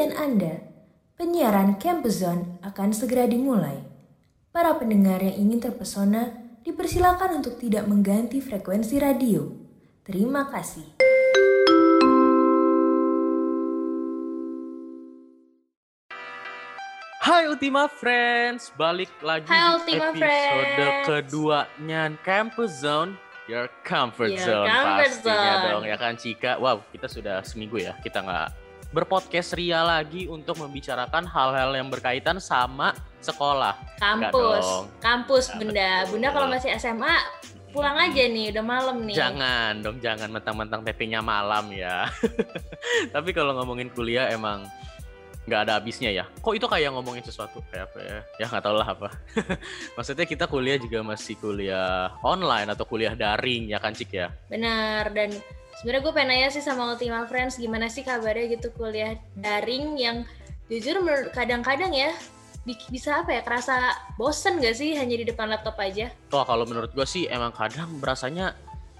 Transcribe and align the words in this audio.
impian 0.00 0.16
Anda, 0.16 0.54
penyiaran 1.20 1.76
Campus 1.76 2.24
Zone 2.24 2.56
akan 2.64 2.88
segera 2.96 3.28
dimulai. 3.28 3.84
Para 4.48 4.72
pendengar 4.80 5.20
yang 5.20 5.36
ingin 5.36 5.60
terpesona 5.60 6.56
dipersilakan 6.64 7.44
untuk 7.44 7.60
tidak 7.60 7.84
mengganti 7.84 8.40
frekuensi 8.40 8.96
radio. 8.96 9.52
Terima 10.00 10.48
kasih. 10.48 10.96
Hai 17.20 17.44
Ultima 17.52 17.84
Friends, 17.84 18.72
balik 18.80 19.12
lagi 19.20 19.52
Hai 19.52 19.60
di 19.60 20.00
Ultima 20.00 20.16
episode 20.16 20.16
Friends. 20.16 21.04
keduanya 21.04 22.02
Campus 22.24 22.72
Zone, 22.80 23.20
Your 23.52 23.68
Comfort 23.84 24.32
Your 24.32 24.48
Zone 24.48 24.64
comfort 24.64 25.12
pastinya 25.12 25.52
zone. 25.60 25.68
dong 25.68 25.84
ya 25.84 25.96
kan 26.00 26.16
Cika. 26.16 26.56
Wow, 26.56 26.88
kita 26.88 27.04
sudah 27.04 27.44
seminggu 27.44 27.76
ya, 27.84 27.92
kita 28.00 28.24
nggak 28.24 28.59
berpodcast 28.90 29.54
ria 29.54 29.86
lagi 29.86 30.26
untuk 30.26 30.58
membicarakan 30.58 31.22
hal-hal 31.26 31.70
yang 31.78 31.88
berkaitan 31.88 32.42
sama 32.42 32.94
sekolah. 33.22 33.78
Kampus, 34.02 34.90
kampus 34.98 35.44
bunda. 35.54 36.06
Bunda 36.10 36.28
kalau 36.34 36.48
masih 36.50 36.74
SMA 36.74 37.16
pulang 37.70 37.94
aja 37.94 38.22
nih, 38.26 38.50
udah 38.50 38.64
malam 38.66 38.96
nih. 39.06 39.14
Jangan 39.14 39.72
dong, 39.78 40.02
jangan 40.02 40.28
mentang-mentang 40.34 40.82
TP-nya 40.82 41.22
malam 41.22 41.70
ya. 41.70 42.10
Tapi 43.14 43.30
kalau 43.30 43.54
ngomongin 43.62 43.94
kuliah 43.94 44.26
emang 44.34 44.66
nggak 45.46 45.60
ada 45.66 45.72
habisnya 45.78 46.10
ya. 46.10 46.26
Kok 46.42 46.54
itu 46.58 46.66
kayak 46.66 46.90
ngomongin 46.90 47.22
sesuatu 47.22 47.62
kayak 47.70 47.94
apa 47.94 47.98
ya? 48.02 48.18
Ya 48.42 48.46
nggak 48.50 48.64
tahu 48.66 48.74
lah 48.74 48.88
apa. 48.90 49.08
Maksudnya 49.96 50.26
kita 50.26 50.44
kuliah 50.50 50.76
juga 50.82 51.06
masih 51.06 51.38
kuliah 51.38 52.10
online 52.26 52.68
atau 52.74 52.84
kuliah 52.84 53.14
daring 53.14 53.70
ya 53.70 53.78
kan 53.78 53.94
Cik 53.94 54.10
ya? 54.10 54.28
Benar 54.50 55.14
dan 55.14 55.30
sebenarnya 55.80 56.04
gue 56.04 56.12
pengen 56.12 56.28
nanya 56.36 56.48
sih 56.52 56.60
sama 56.60 56.92
Ultima 56.92 57.24
Friends 57.24 57.56
gimana 57.56 57.88
sih 57.88 58.04
kabarnya 58.04 58.52
gitu 58.52 58.68
kuliah 58.76 59.16
daring 59.32 59.96
yang 59.96 60.28
jujur 60.68 61.00
kadang-kadang 61.32 61.88
ya 61.96 62.12
bi- 62.68 62.88
bisa 62.92 63.24
apa 63.24 63.32
ya 63.32 63.40
kerasa 63.40 63.96
bosen 64.20 64.60
gak 64.60 64.76
sih 64.76 64.92
hanya 64.92 65.16
di 65.16 65.24
depan 65.24 65.48
laptop 65.48 65.80
aja? 65.80 66.12
Wah 66.36 66.44
kalau 66.44 66.68
menurut 66.68 66.92
gua 66.92 67.08
sih 67.08 67.24
emang 67.32 67.56
kadang 67.56 67.96
berasanya 67.96 68.52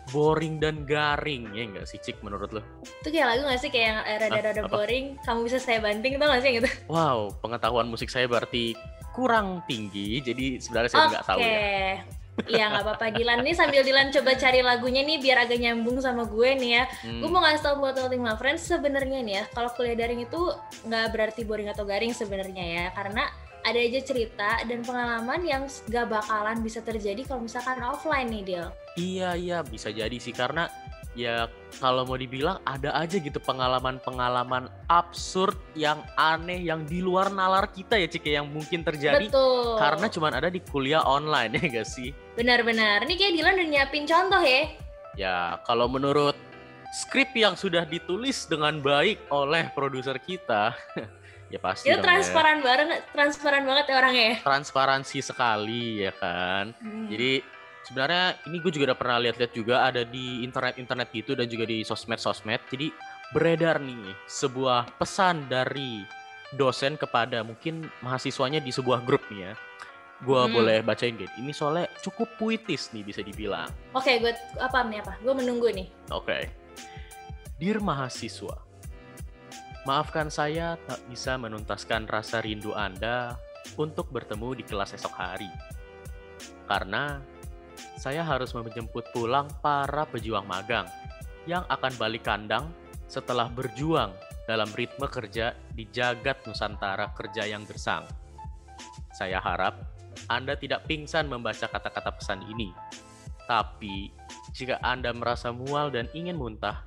boring 0.09 0.57
dan 0.57 0.89
garing 0.89 1.53
ya 1.53 1.69
nggak 1.69 1.85
sih 1.85 2.01
Cik 2.01 2.25
menurut 2.25 2.49
lo? 2.49 2.65
Itu 3.05 3.13
kayak 3.13 3.29
lagu 3.37 3.45
gak 3.45 3.61
sih 3.61 3.69
kayak 3.69 3.85
yang 3.85 3.99
eh, 4.09 4.17
rada-rada 4.17 4.61
apa? 4.65 4.73
boring, 4.73 5.21
kamu 5.21 5.41
bisa 5.45 5.59
saya 5.61 5.85
banting 5.85 6.17
tau 6.17 6.33
gak 6.33 6.41
sih 6.41 6.51
gitu? 6.65 6.69
Wow 6.89 7.37
pengetahuan 7.45 7.93
musik 7.93 8.09
saya 8.09 8.25
berarti 8.25 8.73
kurang 9.13 9.61
tinggi 9.69 10.25
jadi 10.25 10.57
sebenarnya 10.57 10.91
saya 10.97 11.05
nggak 11.13 11.27
tahu 11.29 11.41
Oke. 11.45 11.53
ya. 11.53 12.20
Iya 12.47 12.71
nggak 12.71 12.85
apa-apa 12.87 13.07
Dilan 13.13 13.45
nih 13.45 13.55
sambil 13.59 13.83
Dilan 13.83 14.09
coba 14.15 14.33
cari 14.39 14.61
lagunya 14.63 15.03
nih 15.05 15.19
biar 15.21 15.45
agak 15.45 15.59
nyambung 15.61 15.99
sama 16.01 16.25
gue 16.25 16.51
nih 16.57 16.71
ya. 16.81 16.85
Hmm. 17.05 17.21
Gue 17.21 17.29
mau 17.29 17.43
ngasih 17.45 17.63
tau 17.65 17.77
buat 17.77 17.99
Ultima 17.99 18.39
Friends 18.39 18.65
sebenarnya 18.65 19.21
nih 19.21 19.35
ya, 19.41 19.45
kalau 19.53 19.69
kuliah 19.75 19.97
daring 19.99 20.25
itu 20.25 20.41
nggak 20.87 21.07
berarti 21.13 21.43
boring 21.45 21.69
atau 21.69 21.85
garing 21.85 22.17
sebenarnya 22.17 22.65
ya, 22.65 22.85
karena 22.97 23.29
ada 23.61 23.77
aja 23.77 24.01
cerita 24.01 24.65
dan 24.65 24.81
pengalaman 24.81 25.45
yang 25.45 25.69
gak 25.93 26.09
bakalan 26.09 26.65
bisa 26.65 26.81
terjadi 26.81 27.29
kalau 27.29 27.45
misalkan 27.45 27.77
offline 27.85 28.33
nih 28.33 28.43
Dil. 28.45 28.67
Iya 28.97 29.37
iya 29.37 29.59
bisa 29.61 29.93
jadi 29.93 30.17
sih 30.17 30.33
karena 30.33 30.65
ya 31.21 31.53
kalau 31.77 32.09
mau 32.09 32.17
dibilang 32.17 32.57
ada 32.65 32.97
aja 32.97 33.21
gitu 33.21 33.37
pengalaman-pengalaman 33.45 34.73
absurd 34.89 35.55
yang 35.77 36.01
aneh 36.17 36.65
yang 36.65 36.89
di 36.89 37.05
luar 37.05 37.29
nalar 37.29 37.69
kita 37.69 38.01
ya 38.01 38.09
Cik 38.09 38.25
ya, 38.25 38.41
yang 38.41 38.49
mungkin 38.49 38.81
terjadi 38.81 39.29
Betul. 39.29 39.77
karena 39.77 40.07
cuman 40.09 40.33
ada 40.33 40.49
di 40.49 40.65
kuliah 40.65 41.05
online 41.05 41.53
ya 41.61 41.81
gak 41.81 41.89
sih? 41.89 42.11
benar-benar. 42.41 43.05
Ini 43.05 43.15
kayak 43.21 43.33
Dilan 43.37 43.53
udah 43.61 43.69
nyiapin 43.69 44.05
contoh 44.09 44.41
ya. 44.41 44.63
Ya 45.13 45.39
kalau 45.69 45.85
menurut 45.93 46.33
skrip 46.91 47.37
yang 47.37 47.53
sudah 47.55 47.85
ditulis 47.85 48.49
dengan 48.49 48.81
baik 48.81 49.21
oleh 49.29 49.69
produser 49.77 50.17
kita 50.17 50.73
ya 51.53 51.59
pasti 51.61 51.93
Itu 51.93 52.01
ya. 52.01 52.03
transparan 52.03 52.65
bareng, 52.65 52.91
transparan 53.13 53.63
banget 53.69 53.85
ya 53.93 53.95
orangnya 54.01 54.25
ya. 54.25 54.37
transparansi 54.41 55.19
sekali 55.21 56.07
ya 56.09 56.13
kan. 56.17 56.73
Hmm. 56.81 57.07
Jadi 57.13 57.60
sebenarnya 57.85 58.39
ini 58.47 58.57
gue 58.61 58.73
juga 58.73 58.93
udah 58.93 58.99
pernah 58.99 59.19
lihat-lihat 59.23 59.53
juga 59.53 59.87
ada 59.87 60.03
di 60.03 60.45
internet-internet 60.45 61.09
gitu 61.13 61.33
dan 61.35 61.47
juga 61.49 61.65
di 61.67 61.83
sosmed-sosmed. 61.83 62.61
Jadi 62.69 62.93
beredar 63.31 63.79
nih 63.79 64.15
sebuah 64.27 64.99
pesan 64.99 65.47
dari 65.47 66.03
dosen 66.51 66.99
kepada 66.99 67.47
mungkin 67.47 67.87
mahasiswanya 68.03 68.59
di 68.59 68.75
sebuah 68.75 69.07
grup 69.07 69.23
nih 69.31 69.51
ya. 69.51 69.55
Gue 70.21 70.43
Hmm. 70.45 70.53
boleh 70.53 70.85
bacain 70.85 71.17
gitu. 71.17 71.33
Ini 71.41 71.53
soalnya 71.55 71.89
cukup 72.05 72.29
puitis 72.37 72.93
nih 72.93 73.01
bisa 73.01 73.25
dibilang. 73.25 73.71
Oke, 73.97 74.21
gue 74.21 74.33
apa 74.61 74.85
nih 74.85 75.01
apa? 75.01 75.17
Gue 75.25 75.33
menunggu 75.33 75.73
nih. 75.73 75.89
Oke. 76.13 76.51
Dear 77.57 77.81
mahasiswa, 77.81 78.57
maafkan 79.85 80.29
saya 80.29 80.77
tak 80.85 81.01
bisa 81.09 81.37
menuntaskan 81.37 82.05
rasa 82.05 82.41
rindu 82.41 82.73
Anda 82.73 83.37
untuk 83.77 84.09
bertemu 84.13 84.61
di 84.61 84.65
kelas 84.65 84.93
esok 84.93 85.13
hari. 85.13 85.49
Karena 86.65 87.21
saya 88.01 88.25
harus 88.25 88.57
menjemput 88.57 89.13
pulang 89.13 89.49
para 89.61 90.09
pejuang 90.09 90.45
magang 90.49 90.89
yang 91.45 91.65
akan 91.69 91.93
balik 92.01 92.25
kandang 92.25 92.69
setelah 93.11 93.51
berjuang 93.51 94.15
dalam 94.49 94.71
ritme 94.75 95.07
kerja 95.07 95.55
di 95.75 95.87
jagat 95.91 96.43
Nusantara 96.47 97.13
kerja 97.15 97.47
yang 97.47 97.63
gersang. 97.67 98.07
Saya 99.15 99.39
harap 99.39 99.79
Anda 100.27 100.59
tidak 100.59 100.89
pingsan 100.91 101.31
membaca 101.31 101.71
kata-kata 101.71 102.11
pesan 102.19 102.43
ini. 102.51 102.75
Tapi 103.47 104.11
jika 104.55 104.79
Anda 104.83 105.15
merasa 105.15 105.55
mual 105.55 105.91
dan 105.91 106.07
ingin 106.15 106.39
muntah, 106.39 106.83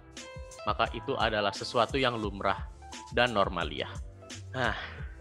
maka 0.67 0.87
itu 0.95 1.15
adalah 1.15 1.51
sesuatu 1.51 1.99
yang 1.99 2.15
lumrah 2.15 2.67
dan 3.11 3.35
normaliah. 3.35 3.91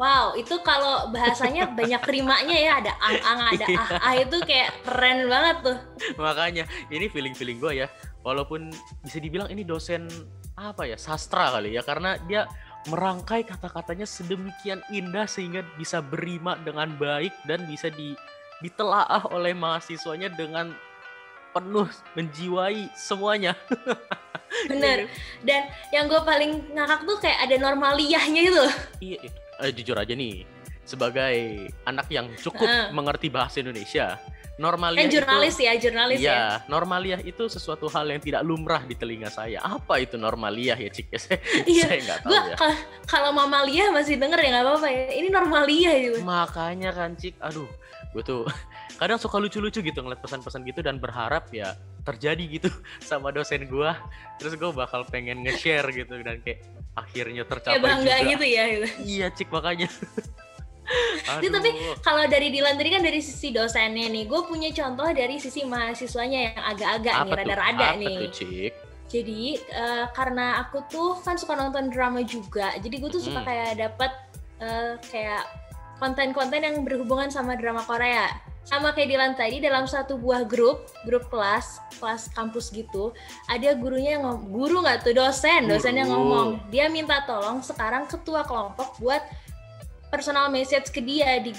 Wow, 0.03 0.35
itu 0.35 0.59
kalau 0.67 1.15
bahasanya 1.15 1.71
banyak 1.71 2.03
terimanya 2.03 2.57
ya, 2.59 2.83
ada 2.83 2.93
ang-ang, 2.99 3.55
ada 3.55 3.67
Iya. 3.71 3.79
ah-ah 3.79 4.15
itu 4.19 4.37
kayak 4.43 4.83
keren 4.83 5.31
banget 5.31 5.57
tuh. 5.63 5.79
Makanya 6.19 6.65
ini 6.91 7.07
feeling-feeling 7.07 7.63
gue 7.63 7.87
ya, 7.87 7.89
walaupun 8.27 8.75
bisa 9.07 9.23
dibilang 9.23 9.47
ini 9.47 9.63
dosen 9.63 10.11
apa 10.59 10.91
ya 10.91 10.99
sastra 10.99 11.55
kali 11.55 11.79
ya, 11.79 11.87
karena 11.87 12.19
dia 12.27 12.51
merangkai 12.91 13.47
kata-katanya 13.47 14.03
sedemikian 14.03 14.83
indah 14.91 15.31
sehingga 15.31 15.63
bisa 15.79 16.03
berima 16.03 16.59
dengan 16.59 16.91
baik 16.99 17.31
dan 17.47 17.63
bisa 17.71 17.87
di, 17.87 18.19
ditelaah 18.59 19.31
oleh 19.31 19.55
mahasiswanya 19.55 20.35
dengan 20.35 20.75
penuh 21.55 21.87
menjiwai 22.19 22.91
semuanya. 22.99 23.55
Bener. 24.71 25.07
Dan 25.47 25.63
yang 25.95 26.11
gue 26.11 26.21
paling 26.27 26.75
ngakak 26.75 27.07
tuh 27.07 27.17
kayak 27.23 27.39
ada 27.47 27.57
normaliyahnya 27.71 28.43
itu. 28.51 28.65
Iya, 28.99 29.19
eh, 29.63 29.73
jujur 29.73 29.97
aja 29.97 30.13
nih, 30.13 30.43
sebagai 30.83 31.71
anak 31.87 32.11
yang 32.11 32.27
cukup 32.37 32.67
mengerti 32.91 33.31
bahasa 33.31 33.63
Indonesia, 33.63 34.19
normalia 34.61 35.07
Kan 35.07 35.11
jurnalis 35.11 35.55
itu, 35.57 35.65
ya, 35.65 35.73
jurnalis 35.79 36.19
ya. 36.19 36.27
Iya, 36.27 36.43
normaliah 36.69 37.21
itu 37.23 37.49
sesuatu 37.49 37.89
hal 37.89 38.11
yang 38.11 38.21
tidak 38.21 38.43
lumrah 38.45 38.83
di 38.85 38.95
telinga 38.99 39.31
saya. 39.33 39.63
Apa 39.65 40.03
itu 40.03 40.21
normaliah 40.21 40.77
ya, 40.77 40.91
Cik? 40.93 41.07
Saya, 41.23 41.39
Iya, 41.65 41.85
saya 41.89 41.99
nggak 42.05 42.19
tahu 42.23 42.31
Gue 42.31 42.41
ya. 42.53 42.57
kalau 43.09 43.31
mamalia 43.33 43.85
masih 43.91 44.19
denger 44.21 44.39
ya 44.39 44.49
nggak 44.59 44.65
apa-apa 44.67 44.89
ya. 44.91 45.07
Ini 45.19 45.29
normalia 45.33 45.91
gitu. 45.99 46.19
Makanya 46.23 46.91
kan, 46.93 47.11
Cik, 47.17 47.41
aduh, 47.41 47.71
gue 48.13 48.23
tuh 48.23 48.43
kadang 49.01 49.19
suka 49.19 49.41
lucu-lucu 49.41 49.81
gitu 49.81 49.99
ngeliat 49.99 50.21
pesan-pesan 50.21 50.63
gitu 50.69 50.85
dan 50.85 51.01
berharap 51.01 51.49
ya 51.51 51.75
terjadi 52.03 52.45
gitu 52.51 52.69
sama 53.05 53.31
dosen 53.31 53.67
gua. 53.67 53.95
Terus 54.37 54.55
gue 54.55 54.71
bakal 54.71 55.07
pengen 55.07 55.41
nge-share 55.41 55.87
gitu 55.89 56.19
dan 56.19 56.39
kayak 56.41 56.63
akhirnya 56.93 57.43
tercapai 57.43 57.79
Kayak 57.79 57.87
bangga 57.87 58.15
juga. 58.17 58.31
gitu 58.31 58.45
ya. 58.47 58.65
Gitu. 58.69 58.87
Iya, 59.03 59.27
Cik, 59.31 59.49
makanya. 59.49 59.89
Ini 61.39 61.49
tapi 61.49 61.71
Aduh. 61.73 61.97
kalau 62.03 62.25
dari 62.27 62.51
Dilan 62.51 62.75
tadi 62.75 62.91
kan 62.91 63.01
dari 63.01 63.23
sisi 63.23 63.49
dosennya 63.49 64.11
nih, 64.11 64.27
gue 64.27 64.41
punya 64.45 64.69
contoh 64.73 65.09
dari 65.09 65.39
sisi 65.39 65.63
mahasiswanya 65.63 66.39
yang 66.51 66.59
agak-agak 66.59 67.15
nih, 67.23 67.33
rada-rada 67.33 67.87
nih. 67.97 68.17
tuh, 68.19 68.31
Cik? 68.35 68.73
Jadi 69.07 69.41
eh, 69.63 70.05
karena 70.11 70.61
aku 70.61 70.85
tuh 70.87 71.17
kan 71.19 71.37
suka 71.37 71.55
nonton 71.55 71.89
drama 71.89 72.21
juga, 72.23 72.75
jadi 72.77 72.93
gue 72.99 73.11
tuh 73.11 73.23
suka 73.23 73.41
Mm. 73.41 73.47
kayak 73.47 73.71
dapat 73.79 74.11
eh, 74.59 74.93
kayak 75.07 75.43
konten-konten 75.97 76.61
yang 76.61 76.77
berhubungan 76.83 77.29
sama 77.29 77.55
drama 77.55 77.81
Korea. 77.83 78.29
Sama 78.63 78.95
kayak 78.95 79.09
Dilan 79.11 79.33
tadi 79.35 79.59
dalam 79.59 79.91
satu 79.91 80.15
buah 80.17 80.47
grup, 80.47 80.87
grup 81.03 81.27
kelas, 81.29 81.83
kelas 81.99 82.31
kampus 82.31 82.71
gitu, 82.71 83.11
ada 83.51 83.75
gurunya 83.75 84.17
yang 84.17 84.23
ngom- 84.23 84.49
guru 84.55 84.81
nggak 84.87 85.03
tuh? 85.03 85.15
Dosen, 85.15 85.67
dosen 85.67 85.99
yang 85.99 86.09
ngomong, 86.09 86.63
dia 86.71 86.87
minta 86.87 87.21
tolong 87.27 87.59
sekarang 87.61 88.07
ketua 88.07 88.47
kelompok 88.47 88.97
buat 89.03 89.23
personal 90.15 90.47
message 90.53 90.95
ke 90.95 91.03
dia 91.03 91.43
di 91.43 91.51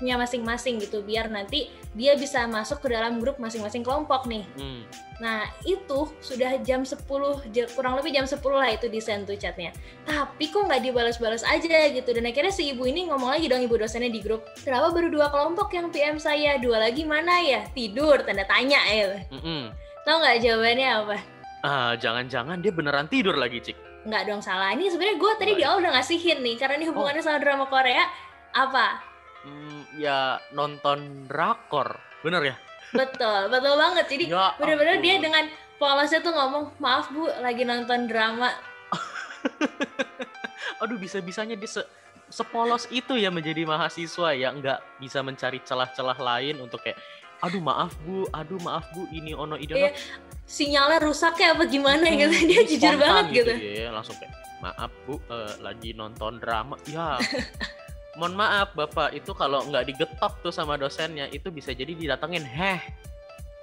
grupnya 0.00 0.16
masing-masing 0.16 0.80
gitu, 0.80 1.04
biar 1.04 1.28
nanti 1.28 1.68
dia 1.92 2.16
bisa 2.16 2.48
masuk 2.48 2.80
ke 2.80 2.88
dalam 2.88 3.20
grup 3.20 3.36
masing-masing 3.36 3.84
kelompok 3.84 4.24
nih. 4.24 4.48
Hmm. 4.56 4.80
Nah 5.20 5.44
itu 5.68 6.08
sudah 6.24 6.56
jam 6.64 6.88
10, 6.88 7.04
ja- 7.52 7.68
kurang 7.76 8.00
lebih 8.00 8.16
jam 8.16 8.24
10 8.24 8.40
lah 8.56 8.72
itu 8.72 8.88
di 8.88 8.96
send 8.96 9.28
tuh 9.28 9.36
chatnya. 9.36 9.76
Tapi 10.08 10.48
kok 10.48 10.64
nggak 10.64 10.80
dibalas-balas 10.88 11.44
aja 11.44 11.92
gitu. 11.92 12.16
Dan 12.16 12.24
akhirnya 12.24 12.48
si 12.48 12.72
ibu 12.72 12.88
ini 12.88 13.12
ngomong 13.12 13.36
lagi 13.36 13.52
dong 13.52 13.60
ibu 13.60 13.76
dosennya 13.76 14.08
di 14.08 14.24
grup. 14.24 14.48
Kenapa 14.64 14.88
baru 14.88 15.12
dua 15.12 15.28
kelompok 15.28 15.68
yang 15.76 15.92
PM 15.92 16.16
saya? 16.16 16.56
Dua 16.56 16.80
lagi 16.80 17.04
mana 17.04 17.36
ya? 17.44 17.68
Tidur, 17.76 18.24
tanda 18.24 18.48
tanya 18.48 18.80
ya. 18.88 19.20
Mm-mm. 19.28 19.68
Tahu 20.08 20.16
nggak 20.16 20.40
jawabannya 20.40 20.88
apa? 20.96 21.16
Ah, 21.60 21.92
jangan-jangan 22.00 22.64
dia 22.64 22.72
beneran 22.72 23.04
tidur 23.04 23.36
lagi, 23.36 23.60
Cik. 23.60 24.08
Nggak 24.08 24.32
dong 24.32 24.40
salah. 24.40 24.72
Ini 24.72 24.88
sebenarnya 24.88 25.20
gue 25.20 25.32
tadi 25.36 25.52
di 25.60 25.64
awal 25.68 25.84
udah 25.84 25.92
ngasih 26.00 26.16
hint 26.16 26.40
nih, 26.40 26.56
karena 26.56 26.80
ini 26.80 26.88
hubungannya 26.88 27.20
sama 27.20 27.36
drama 27.36 27.68
Korea. 27.68 28.08
Apa? 28.56 29.09
Hmm, 29.40 29.82
ya 29.96 30.36
nonton 30.52 31.24
drakor. 31.24 31.96
Bener 32.20 32.52
ya? 32.52 32.56
Betul, 32.92 33.48
betul 33.48 33.74
banget. 33.78 34.04
Jadi 34.10 34.24
Ya 34.28 34.52
bener-bener 34.60 35.00
dia 35.00 35.16
dengan 35.16 35.44
polosnya 35.80 36.20
tuh 36.20 36.34
ngomong, 36.36 36.76
maaf 36.76 37.08
bu, 37.08 37.24
lagi 37.40 37.64
nonton 37.64 38.04
drama. 38.04 38.52
Aduh, 40.84 41.00
bisa-bisanya 41.00 41.56
dia 41.56 41.70
se 41.70 41.82
sepolos 42.30 42.86
itu 42.94 43.18
ya 43.18 43.26
menjadi 43.32 43.66
mahasiswa 43.66 44.30
ya, 44.38 44.54
nggak 44.54 45.02
bisa 45.02 45.18
mencari 45.18 45.58
celah-celah 45.66 46.14
lain 46.14 46.62
untuk 46.62 46.78
kayak 46.84 47.00
aduh 47.40 47.58
maaf 47.58 47.96
bu, 48.04 48.28
aduh 48.30 48.60
maaf 48.60 48.86
bu, 48.92 49.08
ini 49.10 49.32
ono 49.32 49.56
ono. 49.56 49.76
Iya, 49.76 49.96
Sinyalnya 50.44 51.00
rusak 51.00 51.40
ya 51.40 51.56
apa 51.56 51.64
gimana 51.66 52.04
Hmm, 52.06 52.20
gitu. 52.20 52.36
Dia 52.46 52.60
jujur 52.68 52.94
banget 53.00 53.24
gitu. 53.32 53.52
ya, 53.56 53.88
langsung 53.90 54.14
kayak 54.20 54.34
maaf 54.60 54.92
bu 55.08 55.16
eh, 55.26 55.52
lagi 55.64 55.90
nonton 55.96 56.36
drama 56.36 56.76
ya 56.86 57.16
mohon 58.20 58.36
maaf 58.36 58.76
bapak 58.76 59.16
itu 59.16 59.32
kalau 59.32 59.64
nggak 59.64 59.88
digetok 59.88 60.36
tuh 60.44 60.52
sama 60.52 60.76
dosennya 60.76 61.26
itu 61.32 61.48
bisa 61.48 61.72
jadi 61.72 61.96
didatengin. 61.96 62.44
Heh 62.44 62.80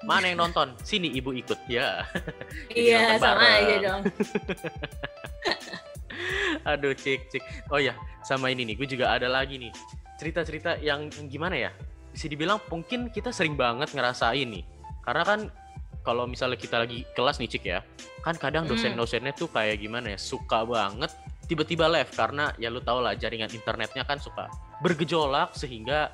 mana 0.02 0.30
yang 0.30 0.42
nonton? 0.42 0.74
Sini 0.82 1.14
ibu 1.14 1.30
ikut. 1.32 1.58
Ya. 1.70 2.06
Iya, 2.74 3.22
sama 3.22 3.38
bareng. 3.38 3.62
aja 3.62 3.76
dong. 3.82 4.02
aduh 6.70 6.94
cik 6.94 7.30
cik. 7.30 7.44
Oh 7.70 7.78
ya 7.78 7.94
sama 8.26 8.50
ini 8.50 8.66
nih 8.66 8.76
gue 8.76 8.88
juga 8.90 9.14
ada 9.14 9.30
lagi 9.30 9.62
nih. 9.62 9.72
Cerita-cerita 10.18 10.82
yang, 10.82 11.14
yang 11.14 11.28
gimana 11.30 11.56
ya? 11.56 11.72
Bisa 12.10 12.26
dibilang 12.26 12.58
mungkin 12.74 13.14
kita 13.14 13.30
sering 13.30 13.54
banget 13.54 13.94
ngerasain 13.94 14.50
nih. 14.50 14.66
Karena 15.06 15.24
kan 15.24 15.40
kalau 16.02 16.26
misalnya 16.26 16.58
kita 16.58 16.82
lagi 16.82 17.06
kelas 17.14 17.38
nih 17.38 17.50
cik 17.52 17.64
ya 17.68 17.80
kan 18.24 18.36
kadang 18.40 18.64
Hmm. 18.64 18.72
dosen-dosennya 18.76 19.36
tuh 19.36 19.52
kayak 19.52 19.80
gimana 19.80 20.16
ya 20.16 20.20
suka 20.20 20.64
banget 20.64 21.12
tiba-tiba 21.48 21.88
live 21.88 22.12
karena 22.12 22.52
ya 22.60 22.68
lu 22.68 22.84
tau 22.84 23.00
lah 23.00 23.16
jaringan 23.16 23.50
internetnya 23.50 24.04
kan 24.04 24.20
suka 24.20 24.52
bergejolak 24.84 25.56
sehingga 25.56 26.12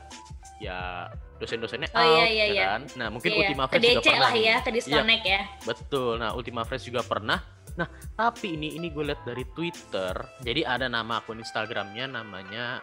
ya 0.62 1.10
dosen-dosennya 1.42 1.92
Oh, 1.92 2.00
iya, 2.00 2.08
out 2.08 2.30
iya, 2.30 2.30
ya 2.30 2.46
iya. 2.48 2.66
kan 2.78 2.82
nah 2.96 3.08
mungkin 3.12 3.30
Iya, 3.34 3.40
Ultima 3.44 3.64
ke 3.68 3.76
Friends 3.76 3.90
juga 3.90 4.02
pernah 4.08 4.22
lah 4.24 4.34
ya, 4.38 4.56
ke 4.62 4.70
disconnect 4.72 5.24
ya. 5.26 5.42
Betul. 5.68 6.14
Nah, 6.22 6.32
Ultima 6.38 6.62
Friends 6.64 6.86
juga 6.88 7.02
pernah. 7.04 7.40
Nah, 7.74 7.90
tapi 8.14 8.54
ini 8.54 8.78
ini 8.78 8.88
gue 8.94 9.04
lihat 9.12 9.26
dari 9.26 9.44
Twitter. 9.58 10.14
Jadi 10.46 10.62
ada 10.62 10.86
nama 10.88 11.20
akun 11.20 11.42
Instagramnya 11.42 12.06
namanya 12.06 12.80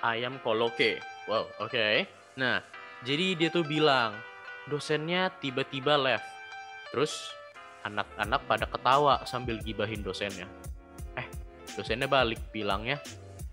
@ayamkoloke. 0.00 1.02
Wow, 1.26 1.50
oke. 1.58 2.06
Nah, 2.38 2.62
jadi 3.02 3.34
dia 3.34 3.50
tuh 3.50 3.66
bilang 3.66 4.14
dosennya 4.70 5.34
tiba-tiba 5.42 5.98
left. 5.98 6.26
Terus 6.94 7.12
anak-anak 7.82 8.40
pada 8.46 8.66
ketawa 8.70 9.26
sambil 9.26 9.58
gibahin 9.58 10.06
dosennya. 10.06 10.46
Dosennya 11.72 12.06
balik 12.06 12.40
bilangnya, 12.50 13.00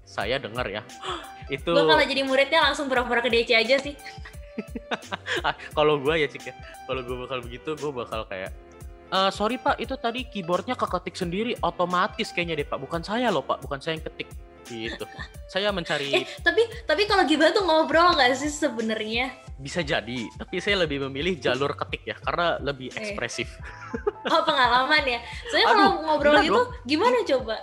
saya 0.03 0.37
dengar 0.37 0.65
ya. 0.65 0.81
Itu 1.49 1.73
Gue 1.73 1.81
kalau 1.83 2.03
jadi 2.03 2.21
muridnya 2.21 2.61
langsung 2.61 2.85
pura-pura 2.85 3.19
ke 3.19 3.29
DC 3.29 3.49
aja 3.53 3.81
sih. 3.81 3.97
Kalau 5.77 5.95
gue 5.97 6.13
ya 6.13 6.27
cik 6.27 6.51
ya 6.51 6.55
kalau 6.83 6.99
gue 6.99 7.15
bakal 7.15 7.39
begitu 7.39 7.73
gue 7.73 7.91
bakal 7.95 8.27
kayak 8.27 8.51
"Eh, 9.07 9.31
sorry 9.31 9.55
pak 9.55 9.79
itu 9.79 9.95
tadi 9.95 10.27
keyboardnya 10.27 10.75
keketik 10.75 11.15
sendiri 11.15 11.55
otomatis 11.63 12.29
kayaknya 12.29 12.59
deh 12.59 12.67
pak 12.67 12.75
bukan 12.77 12.99
saya 12.99 13.31
loh 13.31 13.39
pak 13.39 13.63
bukan 13.63 13.79
saya 13.79 13.95
yang 13.95 14.05
ketik 14.05 14.27
gitu 14.67 15.07
saya 15.47 15.71
mencari 15.71 16.11
Eh, 16.19 16.27
tapi 16.43 16.67
tapi 16.83 17.07
kalau 17.07 17.23
gimana 17.23 17.49
tuh 17.49 17.63
ngobrol 17.63 18.13
nggak 18.13 18.35
sih 18.35 18.51
sebenarnya? 18.51 19.31
bisa 19.55 19.79
jadi 19.79 20.19
tapi 20.35 20.59
saya 20.59 20.83
lebih 20.83 21.07
memilih 21.07 21.35
jalur 21.35 21.71
ketik 21.73 22.03
ya 22.05 22.15
karena 22.19 22.59
lebih 22.59 22.91
Eh. 22.91 22.99
ekspresif 22.99 23.47
Oh 24.27 24.43
pengalaman 24.43 25.03
ya. 25.07 25.19
Soalnya 25.47 25.67
Aduh, 25.71 25.75
kalau 25.79 25.89
ngobrol 26.03 26.35
gitu 26.43 26.61
gimana 26.85 27.17
coba? 27.23 27.55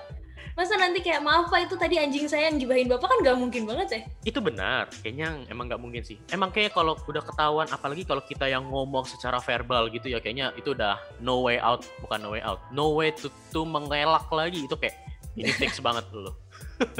Masa 0.57 0.73
nanti 0.81 1.05
kayak 1.05 1.21
maaf 1.21 1.53
pak 1.53 1.69
itu 1.69 1.77
tadi 1.77 2.01
anjing 2.01 2.25
saya 2.25 2.49
yang 2.49 2.57
gibahin 2.57 2.89
bapak 2.89 3.13
kan 3.13 3.19
nggak 3.21 3.37
mungkin 3.37 3.69
banget 3.69 3.89
ya? 3.93 4.01
itu 4.25 4.39
benar 4.41 4.89
kayaknya 5.05 5.45
emang 5.53 5.69
nggak 5.69 5.77
mungkin 5.85 6.01
sih 6.01 6.17
emang 6.33 6.49
kayak 6.49 6.73
kalau 6.73 6.97
udah 6.97 7.21
ketahuan 7.21 7.69
apalagi 7.69 8.09
kalau 8.09 8.25
kita 8.25 8.49
yang 8.49 8.65
ngomong 8.65 9.05
secara 9.05 9.37
verbal 9.37 9.93
gitu 9.93 10.09
ya 10.09 10.17
kayaknya 10.17 10.57
itu 10.57 10.73
udah 10.73 10.97
no 11.21 11.45
way 11.45 11.61
out 11.61 11.85
bukan 12.01 12.25
no 12.25 12.33
way 12.33 12.41
out 12.41 12.59
no 12.73 12.97
way 12.97 13.13
to, 13.13 13.29
to 13.53 13.69
mengelak 13.69 14.25
lagi 14.33 14.65
itu 14.65 14.73
kayak 14.81 14.97
ini 15.37 15.53
fix 15.61 15.77
banget 15.79 16.09
dulu 16.09 16.33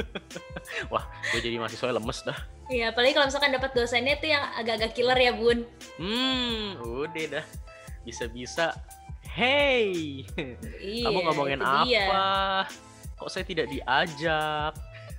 wah 0.93 1.09
gue 1.33 1.41
jadi 1.41 1.57
mahasiswa 1.57 1.89
lemes 1.89 2.21
dah 2.23 2.37
Iya, 2.67 2.91
apalagi 2.91 3.15
kalau 3.15 3.31
misalkan 3.31 3.55
dapat 3.55 3.71
dosennya 3.71 4.19
tuh 4.19 4.27
yang 4.27 4.43
agak-agak 4.59 4.91
killer 4.91 5.15
ya 5.15 5.31
bun. 5.31 5.63
Hmm, 5.95 6.75
udah 6.83 7.39
dah. 7.39 7.45
Bisa-bisa. 8.03 8.75
Hey, 9.23 10.27
Iya, 10.83 11.07
kamu 11.07 11.19
ngomongin 11.31 11.63
itu 11.63 11.63
apa? 11.63 11.87
dia. 11.87 12.11
Kok 13.27 13.35
saya 13.35 13.43
tidak 13.43 13.67
diajak? 13.67 14.71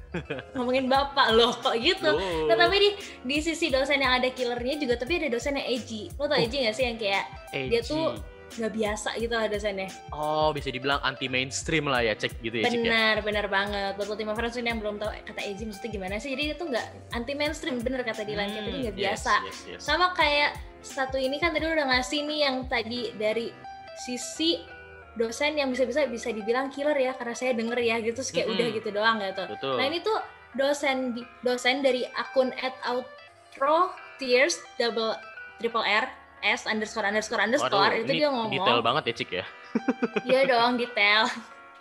Ngomongin 0.57 0.89
bapak 0.89 1.37
loh, 1.37 1.53
kok 1.53 1.77
gitu. 1.77 2.17
Nah 2.49 2.57
tapi 2.57 2.81
di 2.81 2.91
di 3.21 3.37
sisi 3.45 3.69
dosen 3.69 4.01
yang 4.01 4.17
ada 4.17 4.33
killernya 4.33 4.81
juga, 4.81 4.97
tapi 4.97 5.21
ada 5.21 5.29
dosen 5.29 5.61
yang 5.61 5.69
edgy. 5.69 6.09
Lo 6.17 6.25
tau 6.25 6.41
Oh. 6.41 6.41
edgy 6.41 6.65
gak 6.65 6.73
sih 6.73 6.89
yang 6.89 6.97
kayak 6.97 7.29
dia 7.53 7.85
Edgy. 7.85 7.93
tuh 7.93 8.17
nggak 8.49 8.73
biasa 8.73 9.21
gitu 9.21 9.35
lah 9.37 9.45
dosennya. 9.45 9.93
Oh, 10.09 10.57
bisa 10.57 10.73
dibilang 10.73 11.05
anti 11.05 11.29
mainstream 11.29 11.85
lah 11.85 12.01
ya, 12.01 12.17
cek 12.17 12.41
gitu 12.41 12.65
ya, 12.65 12.73
Cik 12.73 12.81
ya. 12.81 12.85
benar, 12.89 13.15
benar 13.21 13.47
banget. 13.53 13.93
Buat 14.01 14.09
Ultima 14.17 14.33
Friends 14.33 14.57
ini 14.57 14.73
yang 14.73 14.81
belum 14.81 14.97
tahu 14.97 15.13
kata 15.29 15.41
edgy 15.45 15.69
maksudnya 15.69 15.91
gimana 15.93 16.17
sih. 16.17 16.33
Jadi 16.33 16.43
dia 16.49 16.57
tuh 16.57 16.73
nggak 16.73 16.87
anti 17.13 17.33
mainstream, 17.37 17.77
bener 17.85 18.01
kata 18.09 18.25
Dilan. 18.25 18.49
Hmm, 18.49 18.89
nggak 18.89 18.97
yes, 18.97 19.05
biasa. 19.05 19.35
yes, 19.45 19.59
yes. 19.69 19.81
Sama 19.85 20.17
kayak 20.17 20.57
satu 20.81 21.21
ini 21.21 21.37
kan 21.37 21.53
tadi 21.53 21.69
udah 21.69 21.85
ngasih 21.93 22.25
nih 22.25 22.39
yang 22.49 22.65
tadi 22.73 23.13
dari 23.21 23.53
sisi 24.01 24.78
dosen 25.19 25.53
yang 25.53 25.69
bisa-bisa 25.69 26.07
bisa 26.07 26.31
dibilang 26.31 26.71
killer 26.71 26.95
ya 26.95 27.13
karena 27.13 27.35
saya 27.35 27.53
denger 27.53 27.77
ya 27.77 27.99
gitu 27.99 28.15
terus 28.17 28.31
kayak 28.31 28.47
Mm-mm. 28.47 28.57
udah 28.57 28.69
gitu 28.79 28.89
doang 28.89 29.17
gitu. 29.19 29.43
Betul. 29.51 29.75
Nah 29.75 29.85
ini 29.85 29.99
tuh 30.01 30.19
dosen 30.55 30.97
dosen 31.43 31.83
dari 31.83 32.07
akun 32.15 32.55
at 32.57 32.73
outro 32.87 33.91
tears 34.17 34.57
double 34.79 35.19
triple 35.59 35.83
R 35.83 36.07
S 36.39 36.65
underscore 36.65 37.03
underscore 37.03 37.43
underscore 37.43 37.91
Waduh, 37.91 38.07
itu 38.07 38.13
dia 38.15 38.31
ngomong 38.31 38.55
detail 38.55 38.79
banget 38.79 39.03
ya, 39.11 39.15
Cik 39.19 39.31
ya. 39.35 39.45
Iya 40.31 40.41
dong 40.47 40.79
detail 40.79 41.27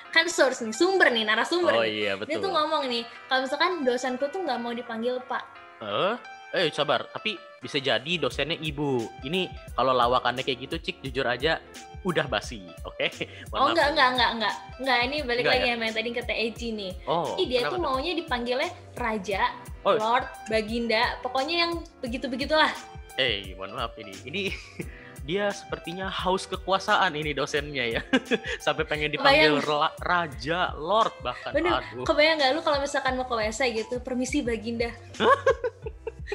kan 0.07 0.25
source 0.25 0.65
nih 0.65 0.73
sumber 0.73 1.13
nih 1.13 1.23
narasumber 1.23 1.77
Oh 1.77 1.83
nih. 1.85 1.93
iya, 1.93 2.11
dia 2.17 2.19
betul. 2.39 2.47
tuh 2.47 2.51
ngomong 2.51 2.83
nih 2.89 3.03
kalau 3.27 3.45
misalkan 3.45 3.71
dosenku 3.83 4.25
tuh 4.27 4.41
nggak 4.41 4.59
mau 4.59 4.73
dipanggil 4.73 5.21
pak 5.23 5.43
Eh, 5.77 6.15
eh 6.49 6.69
sabar, 6.69 7.07
tapi 7.07 7.33
bisa 7.57 7.77
jadi 7.77 8.13
dosennya 8.17 8.55
ibu. 8.57 9.03
Ini 9.21 9.45
kalau 9.73 9.91
lawakannya 9.91 10.41
kayak 10.41 10.59
gitu, 10.63 10.75
Cik, 10.79 11.03
jujur 11.03 11.25
aja 11.25 11.59
udah 12.01 12.23
basi, 12.25 12.63
oke? 12.81 13.03
Mohon 13.51 13.59
oh 13.59 13.67
enggak 13.73 13.87
enggak 13.91 14.09
enggak 14.09 14.29
enggak 14.31 14.53
enggak 14.79 14.97
ini 15.01 15.17
balik 15.19 15.43
Enggak 15.43 15.53
lagi 15.53 15.65
ya? 15.65 15.71
yang 15.75 15.93
tadi 15.93 16.09
kata 16.13 16.33
Eji 16.33 16.67
nih 16.71 16.91
Oh, 17.03 17.35
Ih, 17.35 17.45
dia 17.45 17.59
kenapa 17.59 17.73
tuh 17.73 17.79
maunya 17.81 18.11
dipanggilnya 18.13 18.69
raja 18.95 19.41
Oh. 19.81 19.95
lord 19.95 20.27
baginda 20.45 21.15
pokoknya 21.19 21.55
yang 21.63 21.71
begitu 21.99 22.27
begitulah 22.27 22.71
Eh, 23.15 23.55
mohon 23.55 23.73
maaf 23.73 23.97
ini. 23.97 24.13
Ini 24.23 24.41
dia 25.27 25.49
sepertinya 25.49 26.05
haus 26.07 26.45
kekuasaan 26.45 27.11
ini 27.11 27.33
dosennya 27.33 27.85
ya. 27.89 28.01
Sampai 28.63 28.85
pengen 28.85 29.09
dipanggil 29.09 29.57
Kebayang. 29.57 29.97
raja, 29.97 30.59
lord 30.75 31.11
bahkan. 31.19 31.51
Bener, 31.51 31.81
Aduh. 31.81 32.05
kebayang 32.05 32.37
nggak 32.37 32.51
lu 32.53 32.61
kalau 32.61 32.77
misalkan 32.77 33.15
mau 33.15 33.25
ke 33.25 33.35
WC 33.37 33.59
gitu 33.75 33.95
permisi 33.99 34.39
baginda 34.39 34.93